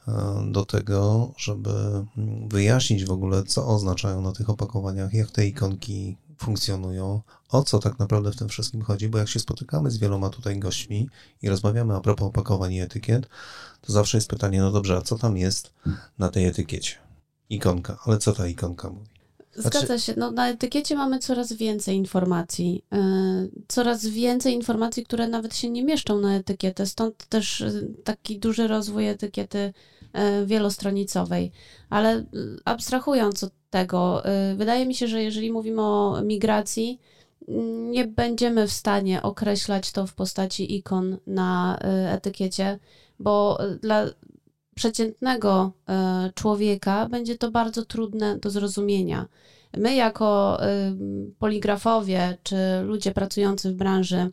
e, 0.08 0.12
do 0.50 0.64
tego, 0.64 1.30
żeby 1.36 1.70
wyjaśnić 2.48 3.04
w 3.04 3.10
ogóle, 3.10 3.44
co 3.44 3.66
oznaczają 3.66 4.20
na 4.22 4.32
tych 4.32 4.50
opakowaniach, 4.50 5.14
jak 5.14 5.30
te 5.30 5.46
ikonki 5.46 6.16
funkcjonują, 6.38 7.20
o 7.48 7.62
co 7.62 7.78
tak 7.78 7.98
naprawdę 7.98 8.32
w 8.32 8.36
tym 8.36 8.48
wszystkim 8.48 8.82
chodzi, 8.82 9.08
bo 9.08 9.18
jak 9.18 9.28
się 9.28 9.40
spotykamy 9.40 9.90
z 9.90 9.98
wieloma 9.98 10.30
tutaj 10.30 10.58
gośćmi 10.58 11.08
i 11.42 11.48
rozmawiamy 11.48 11.96
a 11.96 12.00
propos 12.00 12.28
opakowań 12.28 12.72
i 12.72 12.80
etykiet, 12.80 13.28
to 13.80 13.92
zawsze 13.92 14.16
jest 14.16 14.28
pytanie, 14.28 14.60
no 14.60 14.70
dobrze, 14.70 14.96
a 14.96 15.00
co 15.00 15.18
tam 15.18 15.36
jest 15.36 15.72
na 16.18 16.28
tej 16.28 16.46
etykiecie? 16.46 16.94
Ikonka, 17.50 17.98
ale 18.04 18.18
co 18.18 18.32
ta 18.32 18.46
ikonka 18.46 18.90
mówi? 18.90 19.19
Zgadza 19.54 19.86
znaczy... 19.86 20.02
się. 20.02 20.14
No, 20.16 20.30
na 20.30 20.48
etykiecie 20.48 20.96
mamy 20.96 21.18
coraz 21.18 21.52
więcej 21.52 21.96
informacji. 21.96 22.84
Yy, 22.92 23.50
coraz 23.68 24.06
więcej 24.06 24.54
informacji, 24.54 25.04
które 25.04 25.28
nawet 25.28 25.56
się 25.56 25.70
nie 25.70 25.84
mieszczą 25.84 26.20
na 26.20 26.36
etykietę. 26.36 26.86
Stąd 26.86 27.26
też 27.26 27.60
yy, 27.60 27.88
taki 28.04 28.38
duży 28.38 28.68
rozwój 28.68 29.08
etykiety 29.08 29.72
yy, 30.14 30.46
wielostronicowej. 30.46 31.52
Ale 31.90 32.24
abstrahując 32.64 33.44
od 33.44 33.52
tego, 33.70 34.22
wydaje 34.56 34.86
mi 34.86 34.94
się, 34.94 35.08
że 35.08 35.22
jeżeli 35.22 35.52
mówimy 35.52 35.82
o 35.82 36.22
migracji, 36.22 37.00
nie 37.90 38.04
będziemy 38.04 38.66
w 38.66 38.72
stanie 38.72 39.22
określać 39.22 39.92
to 39.92 40.06
w 40.06 40.14
postaci 40.14 40.76
ikon 40.76 41.18
na 41.26 41.78
etykiecie, 42.08 42.78
bo 43.18 43.58
dla 43.82 44.06
przeciętnego 44.80 45.72
e, 45.88 46.30
człowieka 46.34 47.08
będzie 47.08 47.38
to 47.38 47.50
bardzo 47.50 47.84
trudne 47.84 48.38
do 48.38 48.50
zrozumienia. 48.50 49.26
My, 49.76 49.94
jako 49.94 50.58
e, 50.62 50.96
poligrafowie 51.38 52.38
czy 52.42 52.56
ludzie 52.82 53.12
pracujący 53.12 53.70
w 53.70 53.74
branży, 53.74 54.30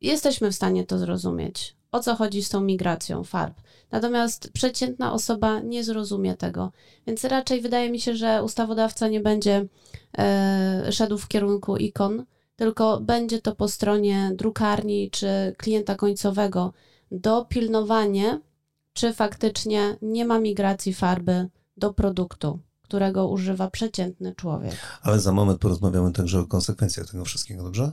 jesteśmy 0.00 0.50
w 0.50 0.54
stanie 0.54 0.86
to 0.86 0.98
zrozumieć, 0.98 1.76
o 1.92 2.00
co 2.00 2.14
chodzi 2.14 2.42
z 2.42 2.48
tą 2.48 2.60
migracją 2.60 3.24
farb. 3.24 3.60
Natomiast 3.90 4.52
przeciętna 4.52 5.12
osoba 5.12 5.60
nie 5.60 5.84
zrozumie 5.84 6.36
tego, 6.36 6.72
więc 7.06 7.24
raczej 7.24 7.60
wydaje 7.60 7.90
mi 7.90 8.00
się, 8.00 8.16
że 8.16 8.42
ustawodawca 8.42 9.08
nie 9.08 9.20
będzie 9.20 9.66
e, 10.18 10.92
szedł 10.92 11.18
w 11.18 11.28
kierunku 11.28 11.76
ikon, 11.76 12.24
tylko 12.56 13.00
będzie 13.00 13.42
to 13.42 13.54
po 13.54 13.68
stronie 13.68 14.30
drukarni 14.34 15.10
czy 15.10 15.54
klienta 15.56 15.94
końcowego 15.94 16.72
dopilnowanie 17.10 18.40
czy 18.98 19.12
faktycznie 19.12 19.96
nie 20.02 20.24
ma 20.24 20.38
migracji 20.38 20.94
farby 20.94 21.48
do 21.76 21.92
produktu, 21.92 22.60
którego 22.82 23.28
używa 23.28 23.70
przeciętny 23.70 24.34
człowiek. 24.34 24.74
Ale 25.02 25.20
za 25.20 25.32
moment 25.32 25.60
porozmawiamy 25.60 26.12
także 26.12 26.40
o 26.40 26.44
konsekwencjach 26.44 27.10
tego 27.10 27.24
wszystkiego, 27.24 27.62
dobrze? 27.62 27.92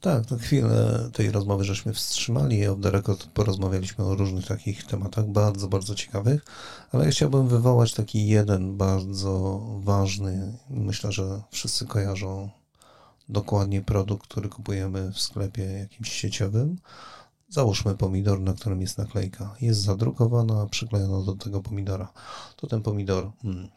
Tak, 0.00 0.30
na 0.30 0.38
chwilę 0.38 1.10
tej 1.12 1.30
rozmowy 1.30 1.64
żeśmy 1.64 1.92
wstrzymali 1.92 2.58
i 2.58 2.66
off 2.66 2.78
the 2.82 2.90
record 2.90 3.26
porozmawialiśmy 3.26 4.04
o 4.04 4.14
różnych 4.14 4.46
takich 4.46 4.84
tematach, 4.84 5.26
bardzo, 5.26 5.68
bardzo 5.68 5.94
ciekawych, 5.94 6.44
ale 6.92 7.04
ja 7.04 7.10
chciałbym 7.10 7.48
wywołać 7.48 7.94
taki 7.94 8.28
jeden 8.28 8.76
bardzo 8.76 9.60
ważny, 9.78 10.58
myślę, 10.70 11.12
że 11.12 11.42
wszyscy 11.50 11.86
kojarzą 11.86 12.50
dokładnie 13.28 13.82
produkt, 13.82 14.28
który 14.28 14.48
kupujemy 14.48 15.12
w 15.12 15.20
sklepie 15.20 15.62
jakimś 15.62 16.12
sieciowym. 16.12 16.78
Załóżmy 17.48 17.94
pomidor, 17.94 18.40
na 18.40 18.52
którym 18.52 18.80
jest 18.80 18.98
naklejka. 18.98 19.54
Jest 19.60 19.80
zadrukowana, 19.80 20.66
przyklejona 20.66 21.24
do 21.24 21.32
tego 21.32 21.62
pomidora. 21.62 22.12
To 22.56 22.66
ten 22.66 22.82
pomidor, 22.82 23.30
hmm, 23.42 23.68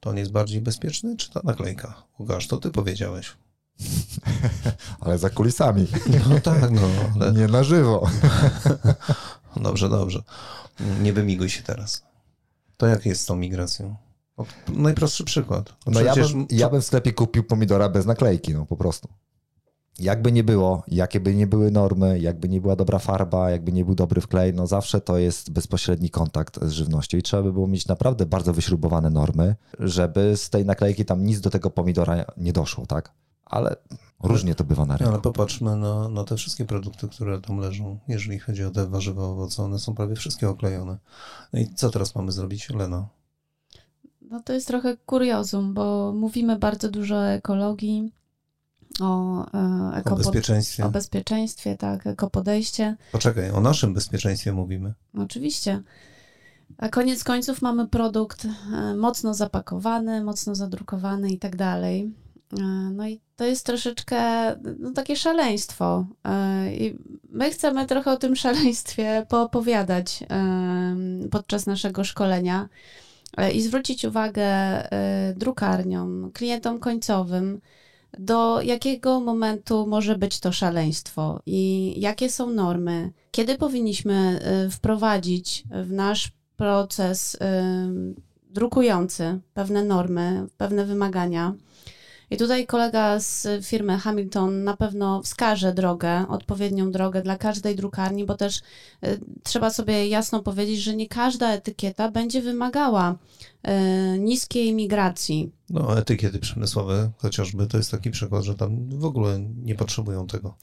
to 0.00 0.10
on 0.10 0.16
jest 0.16 0.32
bardziej 0.32 0.60
bezpieczny, 0.60 1.16
czy 1.16 1.30
ta 1.30 1.40
naklejka? 1.44 2.02
Łukasz, 2.18 2.46
to 2.46 2.56
ty 2.56 2.70
powiedziałeś. 2.70 3.36
ale 5.00 5.18
za 5.18 5.30
kulisami. 5.30 5.86
No 6.30 6.40
tak, 6.40 6.70
no. 6.70 6.80
Ale... 7.14 7.32
Nie 7.32 7.46
na 7.48 7.64
żywo. 7.64 8.10
dobrze, 9.56 9.88
dobrze. 9.88 10.22
Nie 11.02 11.12
wymiguj 11.12 11.50
się 11.50 11.62
teraz. 11.62 12.02
To 12.76 12.86
jak 12.86 13.06
jest 13.06 13.22
z 13.22 13.26
tą 13.26 13.36
migracją? 13.36 13.96
Najprostszy 14.68 15.24
przykład. 15.24 15.74
No 15.86 16.00
ja 16.00 16.14
bym, 16.14 16.46
ja 16.50 16.68
bym 16.68 16.80
w 16.80 16.84
sklepie 16.84 17.12
kupił 17.12 17.44
pomidora 17.44 17.88
bez 17.88 18.06
naklejki, 18.06 18.54
no 18.54 18.66
po 18.66 18.76
prostu. 18.76 19.08
Jakby 19.98 20.32
nie 20.32 20.44
było, 20.44 20.82
jakie 20.88 21.20
by 21.20 21.34
nie 21.34 21.46
były 21.46 21.70
normy, 21.70 22.18
jakby 22.18 22.48
nie 22.48 22.60
była 22.60 22.76
dobra 22.76 22.98
farba, 22.98 23.50
jakby 23.50 23.72
nie 23.72 23.84
był 23.84 23.94
dobry 23.94 24.20
wklej, 24.20 24.54
no 24.54 24.66
zawsze 24.66 25.00
to 25.00 25.18
jest 25.18 25.50
bezpośredni 25.50 26.10
kontakt 26.10 26.64
z 26.64 26.70
żywnością 26.70 27.18
i 27.18 27.22
trzeba 27.22 27.42
by 27.42 27.52
było 27.52 27.66
mieć 27.66 27.86
naprawdę 27.86 28.26
bardzo 28.26 28.52
wyśrubowane 28.52 29.10
normy, 29.10 29.56
żeby 29.78 30.36
z 30.36 30.50
tej 30.50 30.64
naklejki 30.64 31.04
tam 31.04 31.26
nic 31.26 31.40
do 31.40 31.50
tego 31.50 31.70
pomidora 31.70 32.24
nie 32.36 32.52
doszło, 32.52 32.86
tak? 32.86 33.12
Ale 33.44 33.76
różnie 34.22 34.54
to 34.54 34.64
bywa 34.64 34.86
na 34.86 34.96
rynku. 34.96 35.12
Ale 35.12 35.22
popatrzmy 35.22 35.76
na, 35.76 36.08
na 36.08 36.24
te 36.24 36.36
wszystkie 36.36 36.64
produkty, 36.64 37.08
które 37.08 37.40
tam 37.40 37.58
leżą. 37.58 37.98
Jeżeli 38.08 38.38
chodzi 38.38 38.64
o 38.64 38.70
te 38.70 38.86
warzywa, 38.86 39.22
owoce, 39.22 39.62
one 39.62 39.78
są 39.78 39.94
prawie 39.94 40.14
wszystkie 40.14 40.48
oklejone. 40.48 40.98
No 41.52 41.58
i 41.60 41.74
co 41.74 41.90
teraz 41.90 42.14
mamy 42.14 42.32
zrobić, 42.32 42.70
Lena? 42.70 43.08
No 44.30 44.40
to 44.40 44.52
jest 44.52 44.66
trochę 44.66 44.96
kuriozum, 44.96 45.74
bo 45.74 46.12
mówimy 46.12 46.58
bardzo 46.58 46.90
dużo 46.90 47.16
o 47.16 47.28
ekologii, 47.28 48.12
o, 49.00 49.44
e, 49.98 50.02
o 50.04 50.16
bezpieczeństwie. 50.16 50.84
O 50.84 50.88
bezpieczeństwie, 50.88 51.76
tak, 51.76 52.06
ekopodejście. 52.06 52.96
Poczekaj, 53.12 53.50
o 53.50 53.60
naszym 53.60 53.94
bezpieczeństwie 53.94 54.52
mówimy. 54.52 54.94
Oczywiście. 55.18 55.82
A 56.78 56.88
koniec 56.88 57.24
końców 57.24 57.62
mamy 57.62 57.88
produkt 57.88 58.44
e, 58.44 58.94
mocno 58.94 59.34
zapakowany, 59.34 60.24
mocno 60.24 60.54
zadrukowany 60.54 61.30
i 61.30 61.38
tak 61.38 61.56
dalej. 61.56 62.10
E, 62.58 62.62
no 62.92 63.08
i 63.08 63.20
to 63.36 63.44
jest 63.44 63.66
troszeczkę 63.66 64.20
no, 64.78 64.90
takie 64.90 65.16
szaleństwo. 65.16 66.06
I 66.78 66.98
my 67.30 67.50
chcemy 67.50 67.86
trochę 67.86 68.12
o 68.12 68.16
tym 68.16 68.36
szaleństwie 68.46 69.26
poopowiadać 69.28 70.24
podczas 71.30 71.66
naszego 71.66 72.04
szkolenia. 72.04 72.68
E, 73.36 73.52
i 73.52 73.62
zwrócić 73.62 74.04
uwagę 74.04 74.42
e, 74.42 75.34
drukarniom, 75.36 76.30
klientom 76.32 76.78
końcowym, 76.78 77.60
do 78.18 78.62
jakiego 78.62 79.20
momentu 79.20 79.86
może 79.86 80.18
być 80.18 80.40
to 80.40 80.52
szaleństwo 80.52 81.40
i 81.46 81.94
jakie 82.00 82.30
są 82.30 82.50
normy, 82.50 83.12
kiedy 83.30 83.58
powinniśmy 83.58 84.40
y, 84.66 84.70
wprowadzić 84.70 85.64
w 85.84 85.92
nasz 85.92 86.32
proces 86.56 87.36
drukujący 88.50 89.40
pewne 89.54 89.84
normy, 89.84 90.46
pewne 90.56 90.84
wymagania. 90.84 91.54
I 92.30 92.36
tutaj 92.36 92.66
kolega 92.66 93.20
z 93.20 93.46
firmy 93.66 93.98
Hamilton 93.98 94.64
na 94.64 94.76
pewno 94.76 95.22
wskaże 95.22 95.74
drogę, 95.74 96.28
odpowiednią 96.28 96.90
drogę 96.90 97.22
dla 97.22 97.38
każdej 97.38 97.76
drukarni, 97.76 98.24
bo 98.24 98.34
też 98.34 98.58
y, 98.58 99.20
trzeba 99.42 99.70
sobie 99.70 100.08
jasno 100.08 100.42
powiedzieć, 100.42 100.80
że 100.80 100.96
nie 100.96 101.08
każda 101.08 101.52
etykieta 101.52 102.10
będzie 102.10 102.42
wymagała 102.42 103.14
y, 103.14 104.18
niskiej 104.18 104.74
migracji. 104.74 105.52
No, 105.70 105.98
etykiety 105.98 106.38
przemysłowe 106.38 107.10
chociażby 107.18 107.66
to 107.66 107.76
jest 107.76 107.90
taki 107.90 108.10
przykład, 108.10 108.44
że 108.44 108.54
tam 108.54 108.88
w 108.98 109.04
ogóle 109.04 109.40
nie 109.62 109.74
potrzebują 109.74 110.26
tego. 110.26 110.54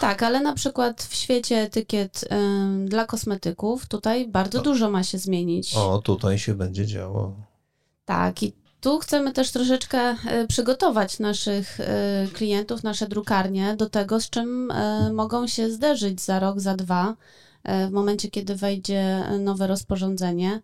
Tak, 0.00 0.22
ale 0.22 0.40
na 0.40 0.54
przykład 0.54 1.02
w 1.02 1.14
świecie 1.14 1.56
etykiet 1.56 2.24
y, 2.24 2.88
dla 2.88 3.06
kosmetyków 3.06 3.86
tutaj 3.86 4.28
bardzo 4.28 4.60
o. 4.60 4.62
dużo 4.62 4.90
ma 4.90 5.02
się 5.02 5.18
zmienić. 5.18 5.76
O, 5.76 5.98
tutaj 6.04 6.38
się 6.38 6.54
będzie 6.54 6.86
działo. 6.86 7.36
Tak, 8.04 8.42
i 8.42 8.61
tu 8.82 8.98
chcemy 8.98 9.32
też 9.32 9.50
troszeczkę 9.50 9.98
e, 9.98 10.46
przygotować 10.46 11.18
naszych 11.18 11.80
e, 11.80 12.26
klientów, 12.32 12.82
nasze 12.82 13.08
drukarnie 13.08 13.76
do 13.76 13.90
tego, 13.90 14.20
z 14.20 14.30
czym 14.30 14.70
e, 14.70 15.12
mogą 15.12 15.46
się 15.46 15.70
zderzyć 15.70 16.20
za 16.20 16.40
rok, 16.40 16.60
za 16.60 16.74
dwa, 16.74 17.16
w 17.88 17.90
momencie, 17.90 18.30
kiedy 18.30 18.56
wejdzie 18.56 19.24
nowe 19.38 19.66
rozporządzenie. 19.66 20.60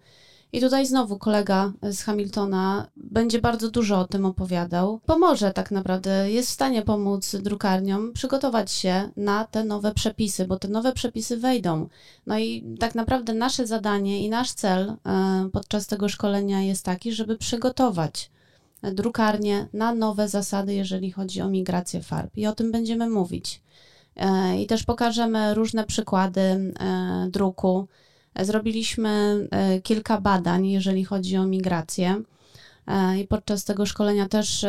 I 0.53 0.61
tutaj 0.61 0.87
znowu 0.87 1.19
kolega 1.19 1.73
z 1.83 2.03
Hamiltona 2.03 2.87
będzie 2.97 3.41
bardzo 3.41 3.71
dużo 3.71 4.01
o 4.01 4.05
tym 4.05 4.27
opowiadał. 4.27 5.01
Pomoże 5.07 5.53
tak 5.53 5.71
naprawdę, 5.71 6.31
jest 6.31 6.49
w 6.49 6.53
stanie 6.53 6.83
pomóc 6.83 7.37
drukarniom 7.37 8.13
przygotować 8.13 8.73
się 8.73 9.11
na 9.17 9.45
te 9.45 9.65
nowe 9.65 9.95
przepisy, 9.95 10.47
bo 10.47 10.59
te 10.59 10.69
nowe 10.69 10.93
przepisy 10.93 11.37
wejdą. 11.37 11.89
No 12.27 12.39
i 12.39 12.77
tak 12.81 12.95
naprawdę 12.95 13.35
nasze 13.35 13.67
zadanie 13.67 14.25
i 14.25 14.29
nasz 14.29 14.53
cel 14.53 14.89
e, 15.07 15.49
podczas 15.53 15.87
tego 15.87 16.09
szkolenia 16.09 16.63
jest 16.63 16.85
taki, 16.85 17.13
żeby 17.13 17.37
przygotować 17.37 18.31
drukarnię 18.83 19.69
na 19.73 19.95
nowe 19.95 20.29
zasady, 20.29 20.75
jeżeli 20.75 21.13
chodzi 21.13 21.41
o 21.41 21.49
migrację 21.49 22.03
farb. 22.03 22.37
I 22.37 22.47
o 22.47 22.53
tym 22.53 22.73
będziemy 22.73 23.11
mówić. 23.11 23.63
E, 24.17 24.63
I 24.63 24.67
też 24.67 24.83
pokażemy 24.83 25.55
różne 25.55 25.85
przykłady 25.85 26.41
e, 26.41 26.73
druku 27.31 27.89
Zrobiliśmy 28.45 29.09
e, 29.51 29.81
kilka 29.81 30.21
badań, 30.21 30.67
jeżeli 30.67 31.05
chodzi 31.05 31.37
o 31.37 31.47
migrację. 31.47 32.23
E, 32.87 33.19
I 33.19 33.27
podczas 33.27 33.65
tego 33.65 33.87
szkolenia 33.87 34.29
też 34.29 34.67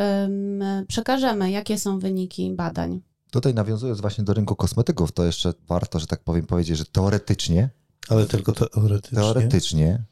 przekażemy, 0.88 1.52
jakie 1.52 1.78
są 1.78 2.00
wyniki 2.00 2.52
badań. 2.52 3.02
Tutaj 3.32 3.54
nawiązując 3.54 4.02
właśnie 4.02 4.24
do 4.24 4.34
rynku 4.34 4.56
kosmetyków, 4.56 5.12
to 5.12 5.24
jeszcze 5.24 5.54
warto, 5.68 6.00
że 6.00 6.08
tak 6.08 6.20
powiem, 6.24 6.46
powiedzieć, 6.46 6.78
że 6.78 6.86
teoretycznie. 6.86 7.70
Ale 8.10 8.26
tylko 8.26 8.52
teoretycznie. 8.52 9.18
Teoretycznie 9.18 10.04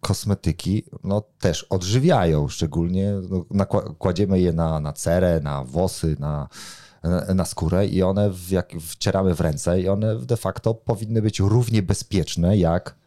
kosmetyki 0.00 0.84
no, 1.04 1.22
też 1.40 1.62
odżywiają, 1.64 2.48
szczególnie 2.48 3.14
no, 3.50 3.66
kładziemy 3.98 4.40
je 4.40 4.52
na, 4.52 4.80
na 4.80 4.92
cerę, 4.92 5.40
na 5.40 5.64
włosy, 5.64 6.16
na, 6.18 6.48
na 7.34 7.44
skórę 7.44 7.86
i 7.86 8.02
one 8.02 8.30
w, 8.30 8.50
jak 8.50 8.72
wcieramy 8.80 9.34
w 9.34 9.40
ręce 9.40 9.80
i 9.80 9.88
one 9.88 10.16
de 10.16 10.36
facto 10.36 10.74
powinny 10.74 11.22
być 11.22 11.40
równie 11.40 11.82
bezpieczne 11.82 12.56
jak 12.56 12.94
E, 12.94 13.01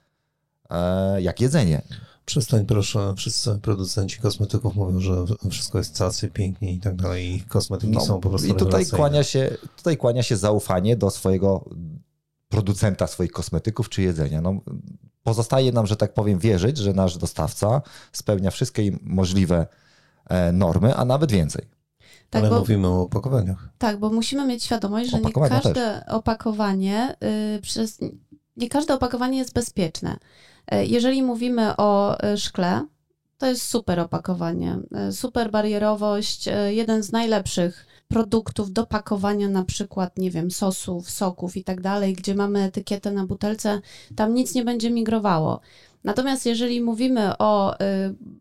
jak 1.20 1.42
jedzenie. 1.42 1.82
Przestań 2.26 2.66
proszę, 2.66 3.14
wszyscy 3.18 3.60
producenci 3.62 4.20
kosmetyków 4.20 4.76
mówią, 4.76 5.00
że 5.00 5.26
wszystko 5.50 5.78
jest 5.78 5.98
cacy, 5.98 6.30
pięknie 6.30 6.74
i 6.74 6.80
tak 6.80 6.96
dalej 6.96 7.36
i 7.36 7.42
kosmetyki 7.42 7.94
no, 7.94 8.02
są 8.02 8.22
po 8.22 8.30
prostu 8.30 8.48
I 8.48 8.54
tutaj 8.54 8.86
kłania, 8.86 9.24
się, 9.24 9.58
tutaj 9.78 9.98
kłania 9.98 10.24
się 10.24 10.38
zaufanie 10.38 10.96
do 10.98 11.10
swojego 11.10 11.66
producenta 12.50 13.08
swoich 13.08 13.32
kosmetyków 13.32 13.90
czy 13.90 14.02
jedzenia. 14.02 14.42
No, 14.42 14.62
pozostaje 15.24 15.72
nam, 15.72 15.88
że 15.88 15.96
tak 15.96 16.14
powiem, 16.14 16.40
wierzyć, 16.40 16.78
że 16.78 16.94
nasz 16.94 17.18
dostawca 17.18 17.82
spełnia 18.12 18.52
wszystkie 18.52 18.92
możliwe 19.02 19.68
e, 20.30 20.52
normy, 20.52 20.96
a 20.96 21.06
nawet 21.06 21.32
więcej. 21.32 21.66
Tak, 22.30 22.42
Ale 22.42 22.50
bo, 22.50 22.60
mówimy 22.60 22.88
o 22.88 23.02
opakowaniach. 23.02 23.70
Tak, 23.78 24.00
bo 24.00 24.10
musimy 24.10 24.46
mieć 24.46 24.64
świadomość, 24.64 25.10
że 25.10 25.22
nie 25.22 25.32
każde 25.32 25.74
też. 25.74 26.04
opakowanie 26.08 27.16
y, 27.58 27.62
przez 27.62 28.00
nie 28.58 28.70
każde 28.70 28.94
opakowanie 28.94 29.38
jest 29.38 29.54
bezpieczne. 29.54 30.18
E, 30.68 30.86
jeżeli 30.86 31.24
mówimy 31.24 31.78
o 31.78 32.20
e, 32.20 32.38
szkle, 32.38 32.86
to 33.38 33.48
jest 33.48 33.70
super 33.70 34.00
opakowanie, 34.00 34.80
e, 34.92 35.12
super 35.12 35.52
barierowość, 35.52 36.50
jeden 36.70 37.04
z 37.04 37.12
najlepszych 37.12 37.86
produktów 38.08 38.72
do 38.72 38.86
pakowania 38.86 39.50
na 39.50 39.64
przykład, 39.64 40.18
nie 40.18 40.32
wiem, 40.32 40.52
sosów, 40.52 41.10
soków 41.10 41.58
i 41.58 41.64
tak 41.64 41.82
dalej, 41.82 42.14
gdzie 42.14 42.36
mamy 42.36 42.64
etykietę 42.64 43.12
na 43.12 43.26
butelce, 43.26 43.82
tam 44.16 44.34
nic 44.34 44.56
nie 44.56 44.64
będzie 44.64 44.92
migrowało. 44.92 45.60
Natomiast 46.04 46.46
jeżeli 46.46 46.82
mówimy 46.82 47.38
o 47.38 47.76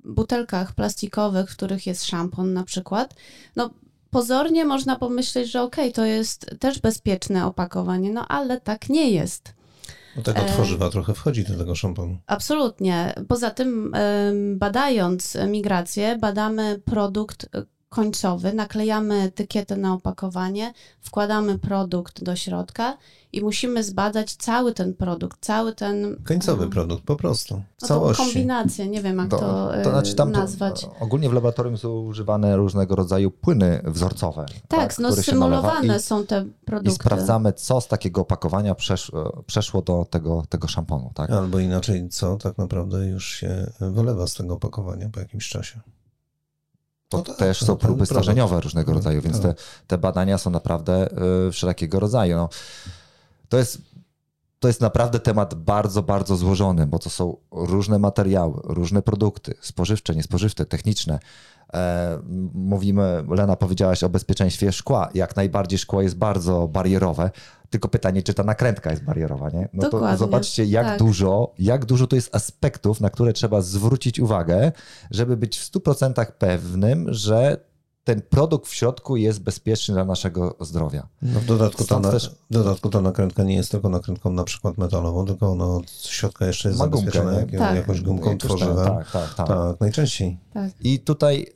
butelkach 0.04 0.74
plastikowych, 0.74 1.50
w 1.50 1.56
których 1.56 1.86
jest 1.86 2.04
szampon 2.04 2.52
na 2.52 2.64
przykład, 2.64 3.14
no 3.56 3.70
pozornie 4.10 4.64
można 4.64 4.96
pomyśleć, 4.96 5.50
że 5.50 5.62
okej, 5.62 5.84
okay, 5.84 5.92
to 5.92 6.04
jest 6.04 6.56
też 6.60 6.78
bezpieczne 6.78 7.46
opakowanie, 7.46 8.12
no 8.12 8.28
ale 8.28 8.60
tak 8.60 8.88
nie 8.88 9.10
jest. 9.10 9.54
No 10.16 10.22
tego 10.22 10.40
tak 10.40 10.50
tworzywa 10.50 10.86
e... 10.86 10.90
trochę 10.90 11.14
wchodzi 11.14 11.44
do 11.44 11.58
tego 11.58 11.74
szamponu. 11.74 12.18
Absolutnie. 12.26 13.14
Poza 13.28 13.50
tym, 13.50 13.92
badając 14.56 15.36
migrację, 15.48 16.18
badamy 16.18 16.80
produkt 16.84 17.46
końcowy, 17.94 18.52
naklejamy 18.52 19.22
etykietę 19.22 19.76
na 19.76 19.94
opakowanie, 19.94 20.72
wkładamy 21.00 21.58
produkt 21.58 22.24
do 22.24 22.36
środka 22.36 22.96
i 23.32 23.40
musimy 23.40 23.84
zbadać 23.84 24.34
cały 24.34 24.74
ten 24.74 24.94
produkt, 24.94 25.38
cały 25.40 25.74
ten... 25.74 26.16
Końcowy 26.24 26.68
produkt, 26.68 27.04
po 27.04 27.16
prostu, 27.16 27.62
no 27.82 27.88
całości. 27.88 28.24
kombinację, 28.24 28.88
nie 28.88 29.02
wiem 29.02 29.18
jak 29.18 29.28
to, 29.28 29.38
to, 29.38 29.72
to 29.84 29.90
znaczy 29.90 30.14
tam 30.14 30.32
nazwać. 30.32 30.80
To, 30.80 30.94
ogólnie 31.00 31.28
w 31.28 31.32
laboratorium 31.32 31.78
są 31.78 32.00
używane 32.00 32.56
różnego 32.56 32.96
rodzaju 32.96 33.30
płyny 33.30 33.80
wzorcowe. 33.84 34.46
Tak, 34.68 34.80
tak 34.80 34.98
no 34.98 35.12
symulowane 35.12 36.00
są 36.00 36.26
te 36.26 36.44
produkty. 36.64 36.90
I 36.90 36.94
sprawdzamy, 36.94 37.52
co 37.52 37.80
z 37.80 37.88
takiego 37.88 38.20
opakowania 38.20 38.74
przeszło, 38.74 39.42
przeszło 39.46 39.82
do 39.82 40.06
tego, 40.10 40.44
tego 40.48 40.68
szamponu. 40.68 41.10
Tak? 41.14 41.30
Albo 41.30 41.58
inaczej, 41.58 42.08
co 42.08 42.36
tak 42.36 42.58
naprawdę 42.58 43.06
już 43.06 43.28
się 43.28 43.70
wylewa 43.80 44.26
z 44.26 44.34
tego 44.34 44.54
opakowania 44.54 45.08
po 45.08 45.20
jakimś 45.20 45.48
czasie. 45.48 45.80
To 47.14 47.18
no 47.18 47.24
tak, 47.24 47.36
też 47.36 47.64
są 47.64 47.76
próby 47.76 48.06
starzeniowe 48.06 48.60
różnego 48.60 48.90
no, 48.92 48.94
rodzaju, 48.94 49.22
więc 49.22 49.40
tak. 49.40 49.56
te, 49.56 49.62
te 49.86 49.98
badania 49.98 50.38
są 50.38 50.50
naprawdę 50.50 51.08
y, 51.48 51.52
wszelkiego 51.52 52.00
rodzaju. 52.00 52.36
No, 52.36 52.48
to 53.48 53.58
jest 53.58 53.78
to 54.64 54.68
jest 54.68 54.80
naprawdę 54.80 55.20
temat 55.20 55.54
bardzo, 55.54 56.02
bardzo 56.02 56.36
złożony, 56.36 56.86
bo 56.86 56.98
to 56.98 57.10
są 57.10 57.36
różne 57.50 57.98
materiały, 57.98 58.60
różne 58.64 59.02
produkty, 59.02 59.54
spożywcze, 59.60 60.14
niespożywcze, 60.14 60.66
techniczne. 60.66 61.18
E, 61.74 62.18
mówimy, 62.54 63.24
Lena 63.28 63.56
powiedziałaś 63.56 64.04
o 64.04 64.08
bezpieczeństwie 64.08 64.72
szkła. 64.72 65.08
Jak 65.14 65.36
najbardziej 65.36 65.78
szkło 65.78 66.02
jest 66.02 66.16
bardzo 66.16 66.68
barierowe, 66.68 67.30
tylko 67.70 67.88
pytanie, 67.88 68.22
czy 68.22 68.34
ta 68.34 68.42
nakrętka 68.42 68.90
jest 68.90 69.04
barierowa, 69.04 69.50
nie? 69.50 69.68
No 69.72 69.82
Dokładnie. 69.82 70.08
to 70.08 70.16
zobaczcie, 70.16 70.64
jak 70.64 70.86
tak. 70.86 70.98
dużo, 70.98 71.54
jak 71.58 71.84
dużo 71.84 72.06
to 72.06 72.16
jest 72.16 72.34
aspektów, 72.34 73.00
na 73.00 73.10
które 73.10 73.32
trzeba 73.32 73.60
zwrócić 73.60 74.20
uwagę, 74.20 74.72
żeby 75.10 75.36
być 75.36 75.58
w 75.58 75.72
100% 75.72 76.26
pewnym, 76.38 77.12
że 77.12 77.56
ten 78.04 78.22
produkt 78.22 78.68
w 78.68 78.74
środku 78.74 79.16
jest 79.16 79.42
bezpieczny 79.42 79.94
dla 79.94 80.04
naszego 80.04 80.56
zdrowia. 80.60 81.08
No 81.22 81.40
w 81.40 81.44
dodatku, 81.44 81.84
ta, 81.84 82.00
też... 82.00 82.30
w 82.50 82.52
dodatku 82.52 82.90
ta 82.90 83.00
nakrętka 83.00 83.42
nie 83.42 83.54
jest 83.54 83.70
tylko 83.70 83.88
nakrętką 83.88 84.32
na 84.32 84.44
przykład 84.44 84.78
metalową, 84.78 85.24
tylko 85.24 85.52
ona 85.52 85.66
od 85.66 85.90
środka 85.90 86.46
jeszcze 86.46 86.68
jest 86.68 86.78
Ma 86.78 86.84
zabezpieczona 86.84 87.32
gumkę, 87.32 87.52
jak, 87.52 87.60
tak. 87.60 87.76
jakąś 87.76 88.00
gumką 88.00 88.38
tworzywem. 88.38 88.86
Tak, 88.86 89.10
tak, 89.10 89.34
tak. 89.34 89.48
tak, 89.48 89.80
najczęściej. 89.80 90.38
Tak. 90.54 90.70
I 90.80 90.98
tutaj 90.98 91.46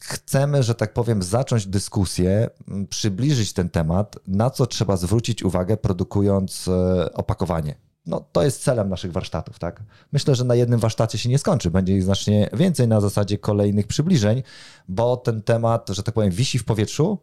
chcemy, 0.00 0.62
że 0.62 0.74
tak 0.74 0.92
powiem, 0.92 1.22
zacząć 1.22 1.66
dyskusję, 1.66 2.50
przybliżyć 2.90 3.52
ten 3.52 3.68
temat, 3.70 4.16
na 4.26 4.50
co 4.50 4.66
trzeba 4.66 4.96
zwrócić 4.96 5.42
uwagę, 5.42 5.76
produkując 5.76 6.68
e, 6.68 7.12
opakowanie. 7.12 7.74
No, 8.06 8.24
to 8.32 8.42
jest 8.42 8.62
celem 8.62 8.88
naszych 8.88 9.12
warsztatów, 9.12 9.58
tak? 9.58 9.82
Myślę, 10.12 10.34
że 10.34 10.44
na 10.44 10.54
jednym 10.54 10.80
warsztacie 10.80 11.18
się 11.18 11.28
nie 11.28 11.38
skończy. 11.38 11.70
Będzie 11.70 11.96
ich 11.96 12.02
znacznie 12.02 12.50
więcej 12.52 12.88
na 12.88 13.00
zasadzie 13.00 13.38
kolejnych 13.38 13.86
przybliżeń, 13.86 14.42
bo 14.88 15.16
ten 15.16 15.42
temat, 15.42 15.88
że 15.88 16.02
tak 16.02 16.14
powiem, 16.14 16.30
wisi 16.30 16.58
w 16.58 16.64
powietrzu. 16.64 17.18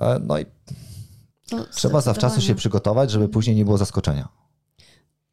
E, 0.00 0.18
no 0.18 0.38
i 0.38 0.46
no, 1.52 1.64
trzeba 1.74 2.00
zawczasu 2.00 2.40
się 2.40 2.54
przygotować, 2.54 3.10
żeby 3.10 3.28
później 3.28 3.56
nie 3.56 3.64
było 3.64 3.78
zaskoczenia. 3.78 4.28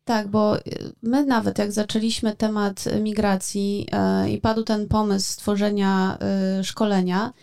Tak, 0.09 0.27
bo 0.27 0.57
y, 0.57 0.61
my 1.01 1.25
nawet 1.25 1.57
jak 1.57 1.71
zaczęliśmy 1.71 2.35
temat 2.35 2.85
migracji 3.01 3.87
yy, 4.23 4.31
i 4.31 4.41
padł 4.41 4.63
ten 4.63 4.87
pomysł 4.87 5.31
stworzenia 5.31 6.17
yy, 6.57 6.63
szkolenia, 6.63 7.33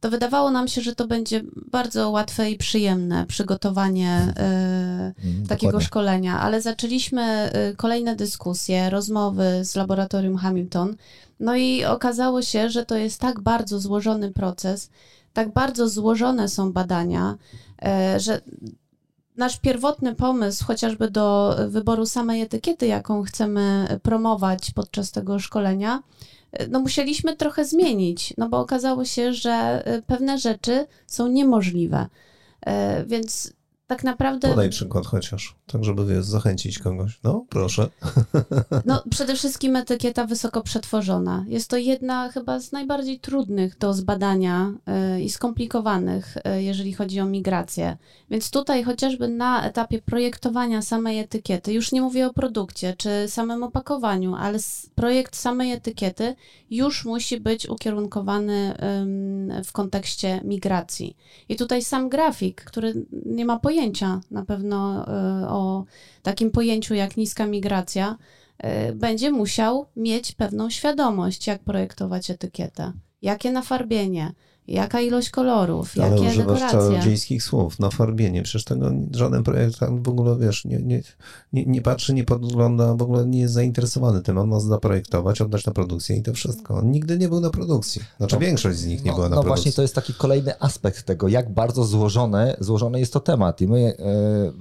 to 0.00 0.10
wydawało 0.10 0.50
nam 0.50 0.68
się, 0.68 0.80
że 0.80 0.94
to 0.94 1.06
będzie 1.06 1.42
bardzo 1.70 2.10
łatwe 2.10 2.50
i 2.50 2.56
przyjemne 2.56 3.26
przygotowanie 3.26 4.34
yy, 5.24 5.46
takiego 5.48 5.70
dokładnie. 5.72 5.86
szkolenia, 5.86 6.40
ale 6.40 6.62
zaczęliśmy 6.62 7.50
kolejne 7.76 8.16
dyskusje, 8.16 8.90
rozmowy 8.90 9.64
z 9.64 9.76
laboratorium 9.76 10.36
Hamilton. 10.36 10.96
No 11.40 11.56
i 11.56 11.84
okazało 11.84 12.42
się, 12.42 12.70
że 12.70 12.86
to 12.86 12.96
jest 12.96 13.20
tak 13.20 13.40
bardzo 13.40 13.80
złożony 13.80 14.32
proces, 14.32 14.90
tak 15.32 15.52
bardzo 15.52 15.88
złożone 15.88 16.48
są 16.48 16.72
badania, 16.72 17.36
e, 17.82 18.20
że 18.20 18.40
nasz 19.40 19.56
pierwotny 19.56 20.14
pomysł, 20.14 20.64
chociażby 20.64 21.10
do 21.10 21.56
wyboru 21.68 22.06
samej 22.06 22.42
etykiety, 22.42 22.86
jaką 22.86 23.22
chcemy 23.22 23.98
promować 24.02 24.70
podczas 24.70 25.10
tego 25.10 25.38
szkolenia, 25.38 26.02
no 26.70 26.80
musieliśmy 26.80 27.36
trochę 27.36 27.64
zmienić, 27.64 28.34
no 28.38 28.48
bo 28.48 28.58
okazało 28.60 29.04
się, 29.04 29.32
że 29.32 29.84
pewne 30.06 30.38
rzeczy 30.38 30.86
są 31.06 31.28
niemożliwe. 31.28 32.06
Więc 33.06 33.52
tak 33.90 34.04
naprawdę... 34.04 34.48
Podaj 34.48 34.70
przykład 34.70 35.06
chociaż, 35.06 35.54
tak 35.66 35.84
żeby 35.84 36.06
wiesz, 36.06 36.24
zachęcić 36.24 36.78
kogoś. 36.78 37.20
No, 37.24 37.46
proszę. 37.48 37.88
No, 38.86 39.02
przede 39.10 39.34
wszystkim 39.34 39.76
etykieta 39.76 40.26
wysoko 40.26 40.62
przetworzona. 40.62 41.44
Jest 41.48 41.70
to 41.70 41.76
jedna 41.76 42.28
chyba 42.28 42.60
z 42.60 42.72
najbardziej 42.72 43.20
trudnych 43.20 43.78
do 43.78 43.94
zbadania 43.94 44.72
y, 45.16 45.20
i 45.20 45.30
skomplikowanych, 45.30 46.36
y, 46.36 46.62
jeżeli 46.62 46.92
chodzi 46.92 47.20
o 47.20 47.24
migrację. 47.24 47.96
Więc 48.30 48.50
tutaj 48.50 48.84
chociażby 48.84 49.28
na 49.28 49.66
etapie 49.66 50.02
projektowania 50.02 50.82
samej 50.82 51.18
etykiety, 51.18 51.72
już 51.72 51.92
nie 51.92 52.02
mówię 52.02 52.26
o 52.26 52.32
produkcie 52.32 52.94
czy 52.98 53.10
samym 53.28 53.62
opakowaniu, 53.62 54.34
ale 54.34 54.58
projekt 54.94 55.36
samej 55.36 55.72
etykiety 55.72 56.34
już 56.70 57.04
musi 57.04 57.40
być 57.40 57.68
ukierunkowany 57.68 58.74
w 59.64 59.72
kontekście 59.72 60.40
migracji. 60.44 61.16
I 61.48 61.56
tutaj 61.56 61.82
sam 61.82 62.08
grafik, 62.08 62.64
który 62.64 63.06
nie 63.26 63.44
ma 63.44 63.58
pojęcia, 63.58 63.79
pojęcia 63.80 64.20
na 64.30 64.44
pewno 64.44 65.06
e, 65.06 65.48
o 65.48 65.84
takim 66.22 66.50
pojęciu 66.50 66.94
jak 66.94 67.16
niska 67.16 67.46
migracja, 67.46 68.16
e, 68.58 68.92
będzie 68.92 69.30
musiał 69.30 69.86
mieć 69.96 70.32
pewną 70.32 70.70
świadomość, 70.70 71.46
jak 71.46 71.62
projektować 71.62 72.30
etykietę, 72.30 72.92
jakie 73.22 73.52
nafarbienie, 73.52 74.32
jaka 74.70 75.00
ilość 75.00 75.30
kolorów, 75.30 75.92
Ale 75.96 76.10
jakie 76.10 76.28
używasz 76.28 76.60
dekoracje. 76.60 76.78
czarodziejskich 76.78 77.42
słów, 77.42 77.78
nafarbienie. 77.78 78.42
Przecież 78.42 78.64
tego 78.64 78.90
żaden 79.14 79.42
projektant 79.42 80.06
w 80.06 80.08
ogóle, 80.08 80.36
wiesz, 80.38 80.64
nie, 80.64 80.78
nie, 80.78 81.02
nie, 81.52 81.64
nie 81.66 81.82
patrzy, 81.82 82.14
nie 82.14 82.24
podgląda, 82.24 82.94
w 82.94 83.02
ogóle 83.02 83.26
nie 83.26 83.40
jest 83.40 83.54
zainteresowany 83.54 84.22
tym. 84.22 84.38
On 84.38 84.48
ma 84.48 84.60
zaprojektować, 84.60 85.40
oddać 85.40 85.66
na 85.66 85.72
produkcję 85.72 86.16
i 86.16 86.22
to 86.22 86.34
wszystko. 86.34 86.74
On 86.74 86.90
nigdy 86.90 87.18
nie 87.18 87.28
był 87.28 87.40
na 87.40 87.50
produkcji. 87.50 88.02
Znaczy 88.16 88.34
No, 88.34 88.40
większość 88.40 88.78
z 88.78 88.86
nich 88.86 89.04
nie 89.04 89.10
no, 89.10 89.16
była 89.16 89.28
na 89.28 89.36
no 89.36 89.42
produkcji. 89.42 89.62
właśnie 89.62 89.76
to 89.76 89.82
jest 89.82 89.94
taki 89.94 90.14
kolejny 90.14 90.60
aspekt 90.60 91.02
tego, 91.02 91.28
jak 91.28 91.52
bardzo 91.54 91.84
złożone, 91.84 92.56
złożony 92.60 93.00
jest 93.00 93.12
to 93.12 93.20
temat. 93.20 93.60
I 93.60 93.68
my 93.68 93.96
e, 93.98 94.52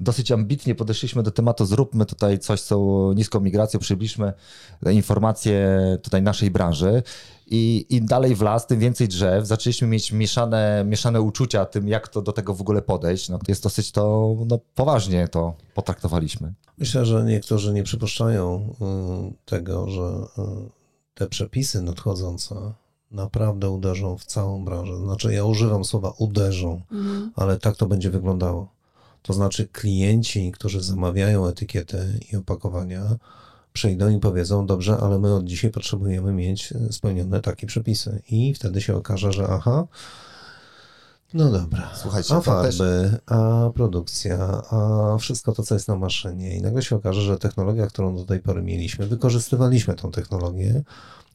dosyć 0.00 0.32
ambitnie 0.32 0.74
podeszliśmy 0.74 1.22
do 1.22 1.30
tematu, 1.30 1.66
zróbmy 1.66 2.06
tutaj 2.06 2.38
coś, 2.38 2.60
co 2.60 2.76
niską 3.16 3.40
migracją, 3.40 3.80
przybliżmy 3.80 4.32
informacje 4.92 5.78
tutaj 6.02 6.22
naszej 6.22 6.50
branży. 6.50 7.02
I 7.46 7.86
im 7.88 8.06
dalej 8.06 8.34
w 8.34 8.42
las, 8.42 8.66
tym 8.66 8.80
więcej 8.80 9.08
drzew. 9.08 9.46
Zaczęliśmy 9.46 9.88
mieć 9.88 10.12
mieszane, 10.12 10.84
mieszane 10.86 11.20
uczucia 11.20 11.64
tym, 11.66 11.88
jak 11.88 12.08
to 12.08 12.22
do 12.22 12.32
tego 12.32 12.54
w 12.54 12.60
ogóle 12.60 12.82
podejść. 12.82 13.28
No, 13.28 13.38
to 13.38 13.44
jest 13.48 13.62
dosyć 13.62 13.92
to 13.92 14.34
no, 14.46 14.58
poważnie 14.74 15.28
to 15.28 15.54
potraktowaliśmy. 15.74 16.54
Myślę, 16.78 17.06
że 17.06 17.24
niektórzy 17.24 17.72
nie 17.72 17.82
przypuszczają 17.82 18.74
y, 19.30 19.44
tego, 19.44 19.90
że 19.90 20.02
y, 20.02 20.42
te 21.14 21.26
przepisy 21.26 21.82
nadchodzące 21.82 22.54
naprawdę 23.10 23.70
uderzą 23.70 24.18
w 24.18 24.24
całą 24.24 24.64
branżę. 24.64 24.96
Znaczy, 24.98 25.34
ja 25.34 25.44
używam 25.44 25.84
słowa 25.84 26.12
uderzą, 26.18 26.82
Mhm. 26.92 27.32
ale 27.36 27.58
tak 27.58 27.76
to 27.76 27.86
będzie 27.86 28.10
wyglądało. 28.10 28.68
To 29.22 29.32
znaczy, 29.32 29.68
klienci, 29.68 30.52
którzy 30.52 30.82
zamawiają 30.82 31.46
etykiety 31.46 32.20
i 32.32 32.36
opakowania, 32.36 33.16
przyjdą 33.76 34.08
i 34.08 34.18
powiedzą: 34.20 34.66
Dobrze, 34.66 34.96
ale 35.00 35.18
my 35.18 35.34
od 35.34 35.44
dzisiaj 35.44 35.70
potrzebujemy 35.70 36.32
mieć 36.32 36.74
spełnione 36.90 37.40
takie 37.40 37.66
przepisy. 37.66 38.22
I 38.30 38.54
wtedy 38.54 38.80
się 38.80 38.96
okaże, 38.96 39.32
że 39.32 39.46
aha. 39.50 39.86
No 41.34 41.50
dobra. 41.50 41.90
Słuchajcie, 41.94 42.34
a 42.34 42.40
farby, 42.40 42.70
też- 42.70 43.20
a 43.26 43.70
produkcja, 43.74 44.38
a 44.70 45.16
wszystko 45.18 45.52
to, 45.52 45.62
co 45.62 45.74
jest 45.74 45.88
na 45.88 45.96
maszynie. 45.96 46.56
I 46.56 46.62
nagle 46.62 46.82
się 46.82 46.96
okaże, 46.96 47.20
że 47.20 47.38
technologia, 47.38 47.86
którą 47.86 48.16
do 48.16 48.24
tej 48.24 48.40
pory 48.40 48.62
mieliśmy, 48.62 49.06
wykorzystywaliśmy 49.06 49.94
tą 49.94 50.10
technologię. 50.10 50.82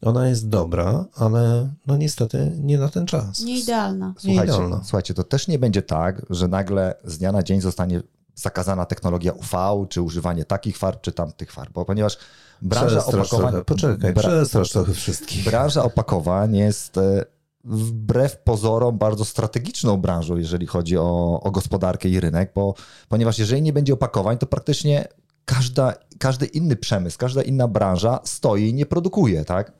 Ona 0.01 0.27
jest 0.29 0.49
dobra, 0.49 1.05
ale 1.15 1.69
no 1.87 1.97
niestety 1.97 2.51
nie 2.59 2.77
na 2.77 2.87
ten 2.89 3.05
czas. 3.05 3.39
Nie 3.39 3.59
idealna. 3.59 4.13
Słuchajcie, 4.17 4.43
Idealna. 4.53 4.81
słuchajcie, 4.83 5.13
to 5.13 5.23
też 5.23 5.47
nie 5.47 5.59
będzie 5.59 5.81
tak, 5.81 6.25
że 6.29 6.47
nagle 6.47 6.95
z 7.03 7.17
dnia 7.17 7.31
na 7.31 7.43
dzień 7.43 7.61
zostanie 7.61 8.01
zakazana 8.41 8.85
technologia 8.85 9.31
UV, 9.33 9.85
czy 9.89 10.01
używanie 10.01 10.45
takich 10.45 10.77
farb, 10.77 11.01
czy 11.01 11.11
tamtych 11.11 11.51
farb, 11.51 11.73
bo 11.73 11.85
ponieważ 11.85 12.17
branża 12.61 12.87
Przestrasz 12.87 13.33
opakowań... 13.33 13.51
trochę, 13.51 13.65
poczekaj, 13.65 14.13
bra- 14.13 14.19
przestrasz 14.19 14.69
trochę 14.69 14.93
wszystkich. 14.93 15.45
Branża 15.45 15.83
opakowań 15.83 16.55
jest 16.55 16.97
e, 16.97 17.25
wbrew 17.63 18.37
pozorom 18.37 18.97
bardzo 18.97 19.25
strategiczną 19.25 19.97
branżą, 19.97 20.37
jeżeli 20.37 20.67
chodzi 20.67 20.97
o, 20.97 21.39
o 21.43 21.51
gospodarkę 21.51 22.09
i 22.09 22.19
rynek, 22.19 22.51
bo 22.55 22.73
ponieważ 23.09 23.39
jeżeli 23.39 23.61
nie 23.61 23.73
będzie 23.73 23.93
opakowań, 23.93 24.37
to 24.37 24.47
praktycznie 24.47 25.07
każda, 25.45 25.93
każdy 26.19 26.45
inny 26.45 26.75
przemysł, 26.75 27.17
każda 27.17 27.41
inna 27.41 27.67
branża 27.67 28.19
stoi 28.23 28.69
i 28.69 28.73
nie 28.73 28.85
produkuje, 28.85 29.45
tak? 29.45 29.71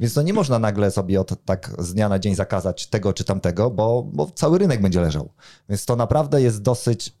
Więc 0.00 0.14
to 0.14 0.22
nie 0.22 0.32
można 0.32 0.58
nagle 0.58 0.90
sobie 0.90 1.20
od, 1.20 1.44
tak 1.44 1.70
z 1.78 1.94
dnia 1.94 2.08
na 2.08 2.18
dzień 2.18 2.34
zakazać 2.34 2.86
tego 2.86 3.12
czy 3.12 3.24
tamtego, 3.24 3.70
bo, 3.70 4.02
bo 4.12 4.30
cały 4.34 4.58
rynek 4.58 4.82
będzie 4.82 5.00
leżał. 5.00 5.28
Więc 5.68 5.84
to 5.84 5.96
naprawdę 5.96 6.42
jest 6.42 6.62
dosyć 6.62 7.17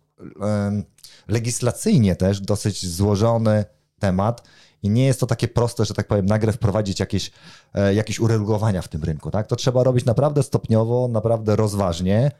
legislacyjnie 1.28 2.16
też 2.16 2.40
dosyć 2.40 2.86
złożony 2.86 3.64
temat 3.98 4.48
i 4.82 4.90
nie 4.90 5.06
jest 5.06 5.20
to 5.20 5.26
takie 5.26 5.48
proste, 5.48 5.84
że 5.84 5.94
tak 5.94 6.06
powiem, 6.06 6.26
nagle 6.26 6.52
wprowadzić 6.52 7.00
jakieś, 7.00 7.30
e, 7.74 7.94
jakieś 7.94 8.20
uregulowania 8.20 8.82
w 8.82 8.88
tym 8.88 9.04
rynku. 9.04 9.30
Tak? 9.30 9.46
To 9.46 9.56
trzeba 9.56 9.84
robić 9.84 10.04
naprawdę 10.04 10.42
stopniowo, 10.42 11.08
naprawdę 11.08 11.56
rozważnie. 11.56 12.30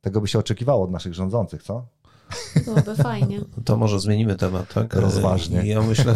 Tego 0.00 0.20
by 0.20 0.28
się 0.28 0.38
oczekiwało 0.38 0.84
od 0.84 0.90
naszych 0.90 1.14
rządzących, 1.14 1.62
co? 1.62 1.86
Byłoby 2.64 2.96
fajnie. 2.96 3.40
To 3.64 3.76
może 3.76 4.00
zmienimy 4.00 4.36
temat, 4.36 4.74
tak? 4.74 4.94
Rozważnie. 4.94 5.66
Ja 5.66 5.82
myślę, 5.82 6.14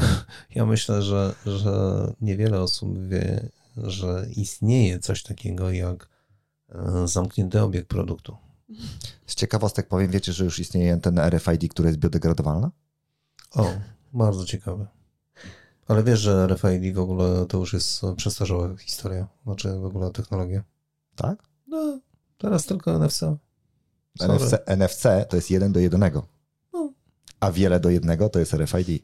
ja 0.55 0.67
myślę 0.67 1.03
że, 1.03 1.35
że 1.47 2.07
niewiele 2.21 2.61
osób 2.61 2.99
wie, 3.09 3.49
że 3.77 4.27
istnieje 4.37 4.99
coś 4.99 5.23
takiego 5.23 5.71
jak 5.71 6.09
e, 6.69 7.09
zamknięty 7.09 7.63
obieg 7.63 7.87
produktu. 7.87 8.37
Z 9.27 9.35
ciekawostek 9.35 9.89
powiem, 9.89 10.11
wiecie, 10.11 10.33
że 10.33 10.45
już 10.45 10.59
istnieje 10.59 10.97
ten 10.97 11.19
RFID, 11.19 11.71
który 11.71 11.89
jest 11.89 11.99
biodegradowalny? 11.99 12.71
O, 13.55 13.73
bardzo 14.13 14.45
ciekawe. 14.45 14.87
Ale 15.89 16.03
wiesz, 16.03 16.21
że 16.21 16.47
RFID 16.47 16.95
w 16.95 16.99
ogóle 16.99 17.47
to 17.47 17.59
już 17.59 17.73
jest 17.73 18.03
przestarzała 18.17 18.77
historia, 18.77 19.29
znaczy 19.45 19.79
w 19.79 19.85
ogóle 19.85 20.11
technologia. 20.11 20.65
Tak? 21.17 21.43
No, 21.67 22.01
teraz 22.39 22.67
tylko 22.67 22.99
NFC. 22.99 23.19
Sorry. 23.19 24.35
NFC, 24.35 24.59
NFC 24.67 25.07
to 25.29 25.37
jest 25.37 25.51
jeden 25.51 25.73
do 25.73 25.81
jednego. 25.81 26.27
No. 26.73 26.93
A 27.41 27.53
wiele 27.53 27.81
do 27.81 27.91
jednego 27.91 28.29
to 28.29 28.39
jest 28.39 28.55
RFID. 28.55 29.03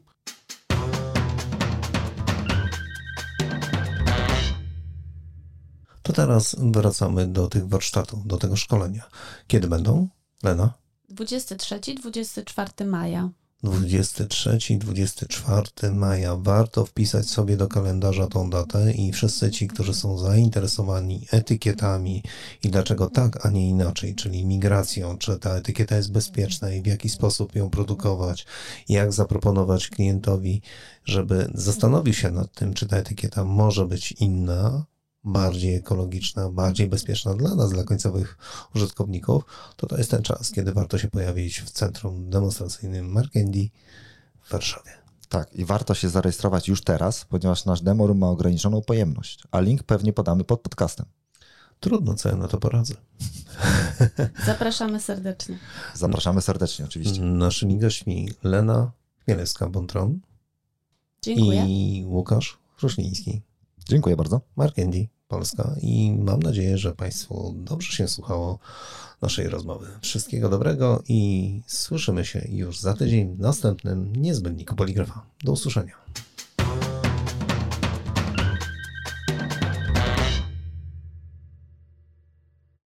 To 6.11 6.15
teraz 6.15 6.55
wracamy 6.59 7.27
do 7.27 7.47
tych 7.47 7.67
warsztatów, 7.67 8.27
do 8.27 8.37
tego 8.37 8.55
szkolenia. 8.55 9.03
Kiedy 9.47 9.67
będą? 9.67 10.07
Lena? 10.43 10.73
23-24 11.13 12.85
maja. 12.85 13.29
23-24 13.63 15.93
maja. 15.93 16.35
Warto 16.35 16.85
wpisać 16.85 17.29
sobie 17.29 17.57
do 17.57 17.67
kalendarza 17.67 18.27
tą 18.27 18.49
datę 18.49 18.91
i 18.91 19.11
wszyscy 19.11 19.51
ci, 19.51 19.67
którzy 19.67 19.93
są 19.93 20.17
zainteresowani 20.17 21.27
etykietami 21.31 22.23
i 22.63 22.69
dlaczego 22.69 23.09
tak, 23.09 23.45
a 23.45 23.49
nie 23.49 23.69
inaczej, 23.69 24.15
czyli 24.15 24.45
migracją, 24.45 25.17
czy 25.17 25.39
ta 25.39 25.55
etykieta 25.55 25.95
jest 25.95 26.11
bezpieczna 26.11 26.71
i 26.71 26.81
w 26.81 26.87
jaki 26.87 27.09
sposób 27.09 27.55
ją 27.55 27.69
produkować, 27.69 28.45
jak 28.89 29.13
zaproponować 29.13 29.87
klientowi, 29.87 30.61
żeby 31.05 31.51
zastanowił 31.53 32.13
się 32.13 32.31
nad 32.31 32.53
tym, 32.53 32.73
czy 32.73 32.87
ta 32.87 32.97
etykieta 32.97 33.43
może 33.43 33.85
być 33.85 34.11
inna, 34.11 34.90
bardziej 35.23 35.75
ekologiczna, 35.75 36.49
bardziej 36.49 36.87
bezpieczna 36.87 37.33
dla 37.33 37.55
nas, 37.55 37.71
dla 37.71 37.83
końcowych 37.83 38.37
użytkowników, 38.75 39.43
to 39.75 39.87
to 39.87 39.97
jest 39.97 40.11
ten 40.11 40.21
czas, 40.23 40.51
kiedy 40.51 40.73
warto 40.73 40.97
się 40.97 41.07
pojawić 41.07 41.61
w 41.61 41.69
centrum 41.69 42.29
demonstracyjnym 42.29 43.11
Markendi 43.11 43.71
w 44.41 44.51
Warszawie. 44.51 44.91
Tak, 45.29 45.53
i 45.55 45.65
warto 45.65 45.93
się 45.93 46.09
zarejestrować 46.09 46.67
już 46.67 46.83
teraz, 46.83 47.25
ponieważ 47.25 47.65
nasz 47.65 47.81
demo 47.81 48.07
room 48.07 48.17
ma 48.17 48.29
ograniczoną 48.29 48.81
pojemność, 48.81 49.43
a 49.51 49.59
link 49.59 49.83
pewnie 49.83 50.13
podamy 50.13 50.43
pod 50.43 50.61
podcastem. 50.61 51.05
Trudno, 51.79 52.13
co 52.13 52.29
ja 52.29 52.35
na 52.35 52.47
to 52.47 52.57
poradzę. 52.57 52.93
Zapraszamy 54.45 54.99
serdecznie. 54.99 55.57
Zapraszamy 55.95 56.41
serdecznie 56.41 56.85
oczywiście. 56.85 57.21
Naszymi 57.21 57.77
gośćmi 57.77 58.29
Lena 58.43 58.91
Chmielewska-Bontron 59.27 60.17
i 61.25 62.03
Łukasz 62.07 62.57
Chruśliński, 62.77 63.41
Dziękuję 63.89 64.15
bardzo. 64.15 64.41
Markendi 64.55 65.09
Polska 65.27 65.75
i 65.81 66.15
mam 66.19 66.39
nadzieję, 66.39 66.77
że 66.77 66.95
Państwu 66.95 67.55
dobrze 67.57 67.91
się 67.91 68.07
słuchało 68.07 68.59
naszej 69.21 69.49
rozmowy. 69.49 69.87
Wszystkiego 70.01 70.49
dobrego 70.49 71.03
i 71.07 71.61
słyszymy 71.67 72.25
się 72.25 72.41
już 72.49 72.79
za 72.79 72.93
tydzień 72.93 73.35
w 73.35 73.39
następnym 73.39 74.15
niezbędniku 74.15 74.75
Poligrafa. 74.75 75.25
Do 75.43 75.51
usłyszenia. 75.51 75.95